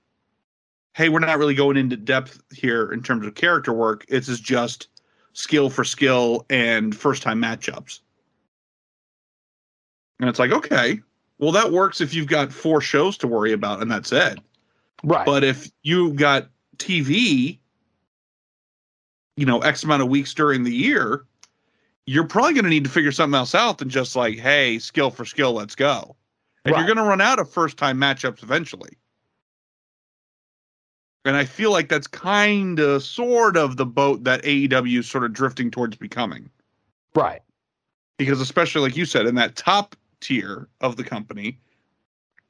[0.95, 4.05] hey, we're not really going into depth here in terms of character work.
[4.09, 4.89] It's just
[5.39, 8.01] skill for skill and first time matchups.
[10.18, 10.99] And it's like, okay,
[11.39, 14.41] well, that works if you've got four shows to worry about and that's it.
[15.05, 15.24] right.
[15.24, 17.61] But if you've got TV,
[19.36, 21.24] you know, X amount of weeks during the year,
[22.05, 25.11] you're probably going to need to figure something else out than just like, hey, skill
[25.11, 26.16] for skill, let's go.
[26.64, 26.80] And Right.
[26.80, 28.97] you're going to run out of first time matchups eventually.
[31.25, 35.25] And I feel like that's kind of sort of the boat that AEW is sort
[35.25, 36.49] of drifting towards becoming.
[37.14, 37.43] right.
[38.19, 41.61] Because, especially like you said, in that top tier of the company,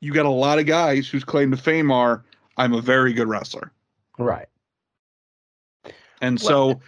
[0.01, 2.25] you got a lot of guys whose claim to fame are,
[2.57, 3.71] I'm a very good wrestler.
[4.19, 4.49] Right.
[6.23, 6.81] And Well- so,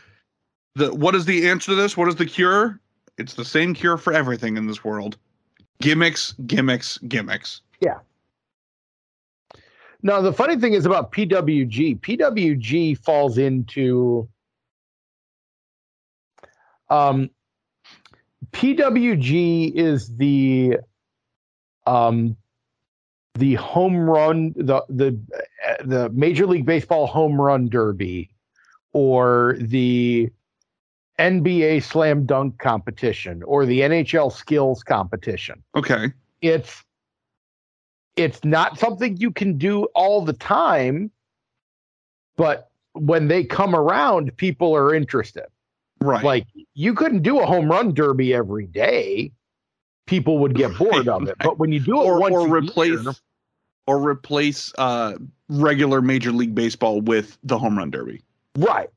[0.77, 1.95] the what is the answer to this?
[1.97, 2.81] What is the cure?
[3.19, 5.19] It's the same cure for everything in this world:
[5.83, 7.61] gimmicks, gimmicks, gimmicks.
[10.03, 12.01] Now the funny thing is about PWG.
[12.01, 14.29] PWG falls into
[16.89, 17.31] um
[18.53, 20.79] PWG is the
[21.87, 22.37] um
[23.35, 25.19] the home run the the
[25.85, 28.31] the Major League Baseball home run derby
[28.93, 30.31] or the
[31.19, 36.85] NBA slam dunk competition or the NHL skills competition Okay, it's
[38.21, 41.11] it's not something you can do all the time
[42.37, 45.45] but when they come around people are interested.
[46.03, 46.25] Right.
[46.25, 49.33] like you couldn't do a home run derby every day.
[50.07, 51.37] People would get bored of it.
[51.39, 53.13] But when you do it or once or a replace year-
[53.87, 55.17] or replace uh,
[55.51, 58.23] regular Major League Baseball with the home run derby.
[58.57, 58.89] right.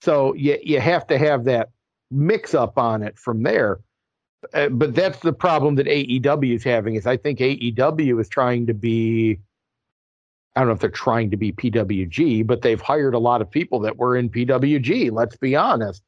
[0.00, 1.70] So you, you have to have that
[2.10, 3.78] mix up on it from there
[4.54, 8.66] Uh, but that's the problem that AEW is having is I think AEW is trying
[8.66, 9.38] to be
[10.56, 13.50] I don't know if they're trying to be PWG, but they've hired a lot of
[13.50, 16.02] people that were in PWG, let's be honest.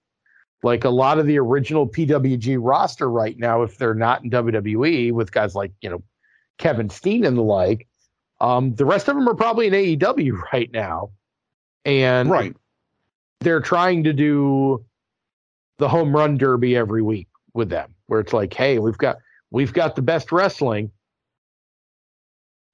[0.64, 5.12] Like a lot of the original PWG roster right now, if they're not in WWE
[5.12, 6.02] with guys like, you know,
[6.58, 7.86] Kevin Steen and the like,
[8.40, 11.10] Um, the rest of them are probably in AEW right now,
[11.84, 12.56] and Right.
[13.40, 14.84] they're trying to do
[15.78, 19.18] the home run derby every week with them, where it's like, hey, we've got
[19.52, 20.90] we've got the best wrestling.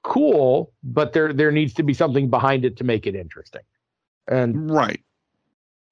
[0.03, 3.61] Cool, but there there needs to be something behind it to make it interesting.
[4.29, 5.01] And Right.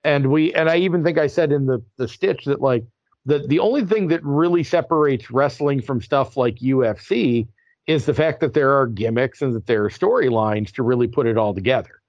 [0.03, 2.84] and we and I even think I said in the the stitch that like
[3.26, 7.49] the the only thing that really separates wrestling from stuff like UFC
[7.86, 11.26] is the fact that there are gimmicks and that there are storylines to really put
[11.26, 12.01] it all together.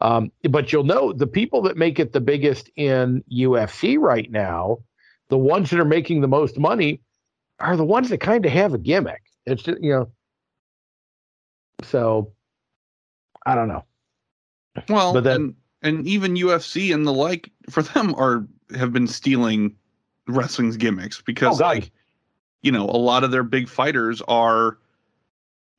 [0.00, 4.78] Um, but you'll know the people that make it the biggest in UFC right now,
[5.30, 7.00] the ones that are making the most money,
[7.58, 9.22] are the ones that kind of have a gimmick.
[9.46, 10.10] It's just, you know,
[11.82, 12.32] so
[13.46, 13.84] I don't know.
[14.88, 19.06] Well, But then- and, and even UFC and the like for them are have been
[19.06, 19.74] stealing
[20.28, 21.90] wrestling's gimmicks because Oh, like
[22.62, 24.78] you know a lot of their big fighters are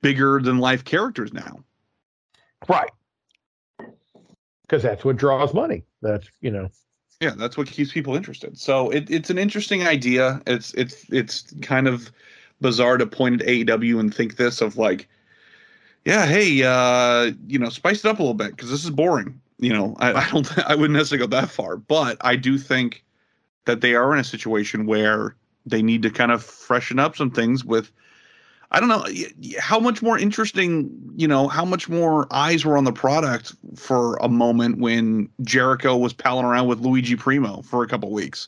[0.01, 1.63] bigger than life characters now.
[2.67, 2.89] Right.
[4.63, 5.83] Because that's what draws money.
[6.01, 6.69] That's, you know,
[7.21, 8.57] Yeah, that's what keeps people interested.
[8.57, 10.41] So it, it's an interesting idea.
[10.47, 12.11] It's it's it's kind of
[12.61, 15.07] bizarre to point at AEW and think this of like,
[16.05, 19.39] yeah, hey, uh, you know, spice it up a little bit because this is boring.
[19.59, 23.03] You know, I, I don't I wouldn't necessarily go that far, but I do think
[23.65, 27.31] that they are in a situation where they need to kind of freshen up some
[27.31, 27.91] things with.
[28.71, 29.05] I don't know
[29.59, 34.15] how much more interesting, you know, how much more eyes were on the product for
[34.17, 38.47] a moment when Jericho was palling around with Luigi Primo for a couple weeks,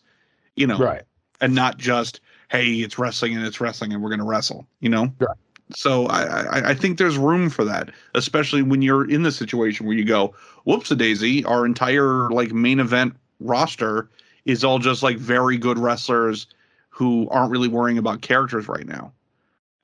[0.55, 1.01] you know, right.
[1.41, 4.89] and not just, hey, it's wrestling and it's wrestling and we're going to wrestle, you
[4.89, 5.11] know?
[5.19, 5.37] Right.
[5.75, 9.85] So I, I, I think there's room for that, especially when you're in the situation
[9.85, 14.09] where you go, whoops a daisy, our entire like main event roster
[14.45, 16.47] is all just like very good wrestlers
[16.89, 19.11] who aren't really worrying about characters right now.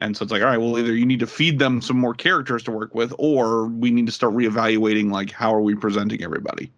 [0.01, 2.13] And so it's like, all right, well, either you need to feed them some more
[2.13, 6.23] characters to work with, or we need to start reevaluating like how are we presenting
[6.23, 6.71] everybody.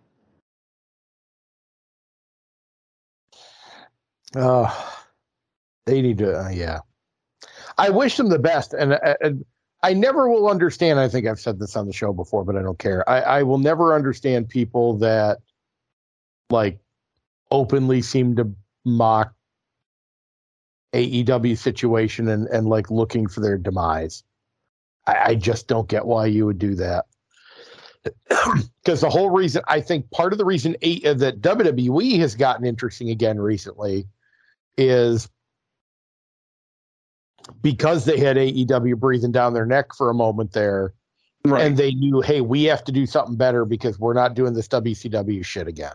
[4.35, 4.73] Uh,
[5.85, 6.79] they need to, uh, yeah.
[7.77, 9.15] I wish them the best, and, uh,
[9.83, 10.99] I never will understand.
[10.99, 13.07] I think I've said this on the show before, but I don't care.
[13.09, 15.39] I, I will never understand people that
[16.51, 16.79] like
[17.49, 18.51] openly seem to
[18.85, 19.33] mock
[20.93, 24.23] AEW situation and and like looking for their demise.
[25.07, 27.05] I, I just don't get why you would do that.
[28.83, 32.33] Because the whole reason, I think part of the reason A, uh, that WWE has
[32.33, 34.07] gotten interesting again recently
[34.75, 35.29] is
[37.61, 40.95] because they had AEW breathing down their neck for a moment there,
[41.45, 44.67] and they knew, hey, we have to do something better because we're not doing this
[44.67, 45.93] WCW shit again.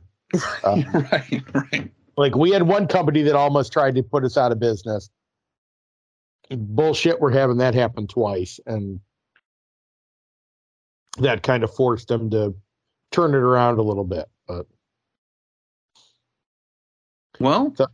[0.63, 1.91] Um, right, right.
[2.17, 5.11] Like we had one company that almost tried to put us out of business.
[6.51, 9.01] Bullshit, we're having that happen twice, and
[11.19, 12.55] that kind of forced them to
[13.11, 14.29] turn it around a little bit.
[14.47, 14.67] But
[17.39, 17.87] Well, So-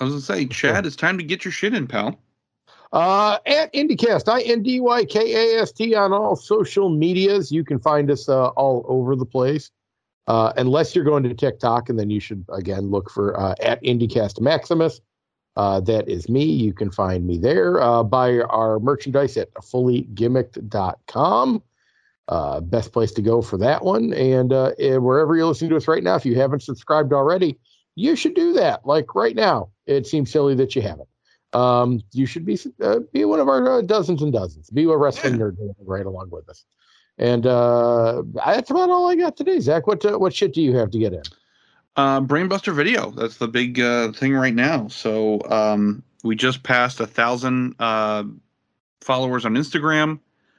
[0.00, 2.20] I was gonna say, Chad, it's time to get your shit in, pal.
[2.92, 7.50] Uh, at IndyCast, I N D Y K A S T on all social medias.
[7.50, 9.70] You can find us uh, all over the place.
[10.26, 13.82] Uh, unless you're going to TikTok, and then you should again look for uh, at
[13.82, 15.00] IndyCast Maximus.
[15.56, 16.44] Uh, that is me.
[16.44, 17.80] You can find me there.
[17.80, 21.62] Uh, buy our merchandise at fullygimmicked.com.
[22.26, 24.12] Uh, best place to go for that one.
[24.14, 27.58] And uh, eh, wherever you're listening to us right now, if you haven't subscribed already,
[27.94, 28.84] you should do that.
[28.84, 31.08] Like right now, it seems silly that you haven't
[31.54, 34.68] um, you should be uh, be one of our uh, dozens and dozens.
[34.70, 35.56] Be a wrestling nerd
[35.86, 36.64] right along with us.
[37.18, 39.60] And uh, that's about all I got today.
[39.60, 41.22] Zach, what uh, what shit do you have to get in?
[41.96, 43.10] Uh, Brainbuster Video.
[43.12, 44.88] That's the big uh, thing right now.
[44.88, 48.24] So um, we just passed a thousand uh,
[49.00, 50.18] followers on Instagram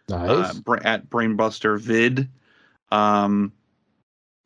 [0.10, 0.54] uh, Nice.
[0.60, 2.30] bra- at Brainbuster Vid,
[2.92, 3.52] um,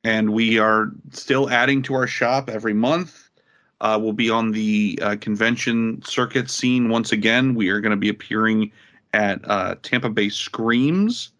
[0.03, 3.29] and we are still adding to our shop every month.
[3.81, 7.53] Uh, we'll be on the uh, convention circuit scene once again.
[7.55, 8.71] We are going to be appearing
[9.13, 11.31] at uh, Tampa Bay Screams,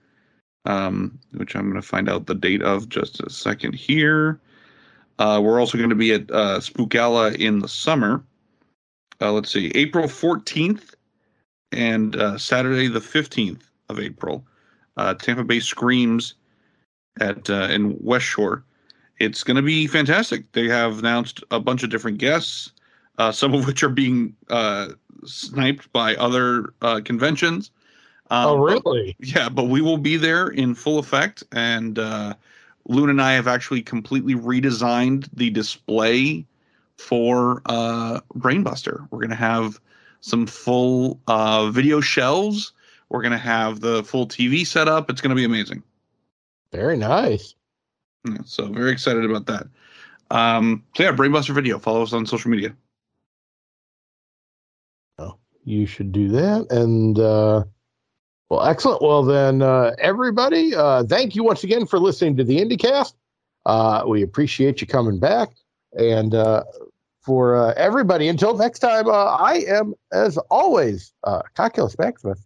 [0.70, 4.40] um, which I'm going to find out the date of just a second here.
[5.18, 8.24] Uh, we're also going to be at uh, Spookala in the summer.
[9.20, 10.94] Uh, let's see, April 14th
[11.72, 14.46] and uh, Saturday the 15th of April.
[14.96, 16.36] Uh, Tampa Bay Screams
[17.20, 18.64] at uh, in West Shore.
[19.20, 20.50] It's going to be fantastic.
[20.52, 22.72] They have announced a bunch of different guests,
[23.32, 24.34] some of which are being
[25.26, 27.72] sniped by other conventions.
[28.30, 29.16] Um, oh, but- really?
[29.20, 31.44] yeah, but we will be there in full effect.
[31.52, 32.34] And uh,
[32.88, 36.46] Loon and I have actually completely redesigned the display
[36.98, 39.08] for uh, Brainbuster.
[39.12, 39.80] We're going to have
[40.22, 42.74] some full uh, video shelves
[43.10, 45.10] We're gonna have the full TV setup.
[45.10, 45.82] It's gonna be amazing.
[46.72, 47.56] Very nice.
[48.28, 49.68] Yeah, so very excited about that.
[50.30, 51.80] Um, so yeah, Brainbuster Video.
[51.80, 52.76] Follow us on social media.
[55.18, 56.68] Oh, you should do that.
[56.70, 57.64] And uh,
[58.50, 59.02] well, excellent.
[59.02, 63.14] Well, then, uh, everybody, uh, thank you once again for listening to the IndieCast.
[63.66, 65.50] Uh, we appreciate you coming back.
[65.98, 66.64] And uh,
[67.22, 72.40] for uh, everybody, until next time, uh, I am, as always, uh, Calculus Maximus.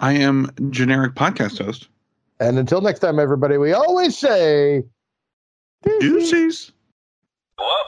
[0.00, 1.88] I am generic podcast host.
[2.38, 4.82] And until next time, everybody, we always say,
[5.82, 6.72] Deuces.
[7.58, 7.84] Well,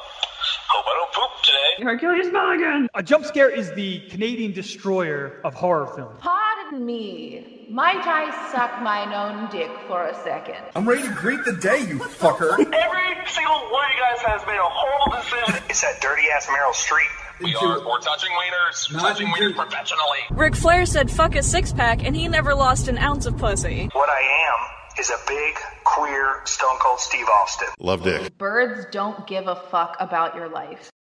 [0.72, 1.84] hope I don't poop today.
[1.84, 2.88] Hercules Mulligan!
[2.94, 6.18] A jump scare is the Canadian destroyer of horror films.
[6.20, 7.66] Pardon me.
[7.70, 10.56] Might I suck mine own dick for a second?
[10.74, 12.52] I'm ready to greet the day, you fucker.
[12.52, 15.62] Every single one of you guys has made a horrible decision.
[15.70, 17.08] It's that dirty ass Meryl Streep.
[17.40, 17.80] We are.
[17.88, 18.92] We're touching wieners.
[18.92, 20.18] Not touching into- wieners professionally.
[20.30, 23.88] Ric Flair said fuck a six pack and he never lost an ounce of pussy.
[23.92, 27.68] What I am is a big, queer, stone cold Steve Austin.
[27.78, 28.36] Love dick.
[28.38, 30.91] Birds don't give a fuck about your life.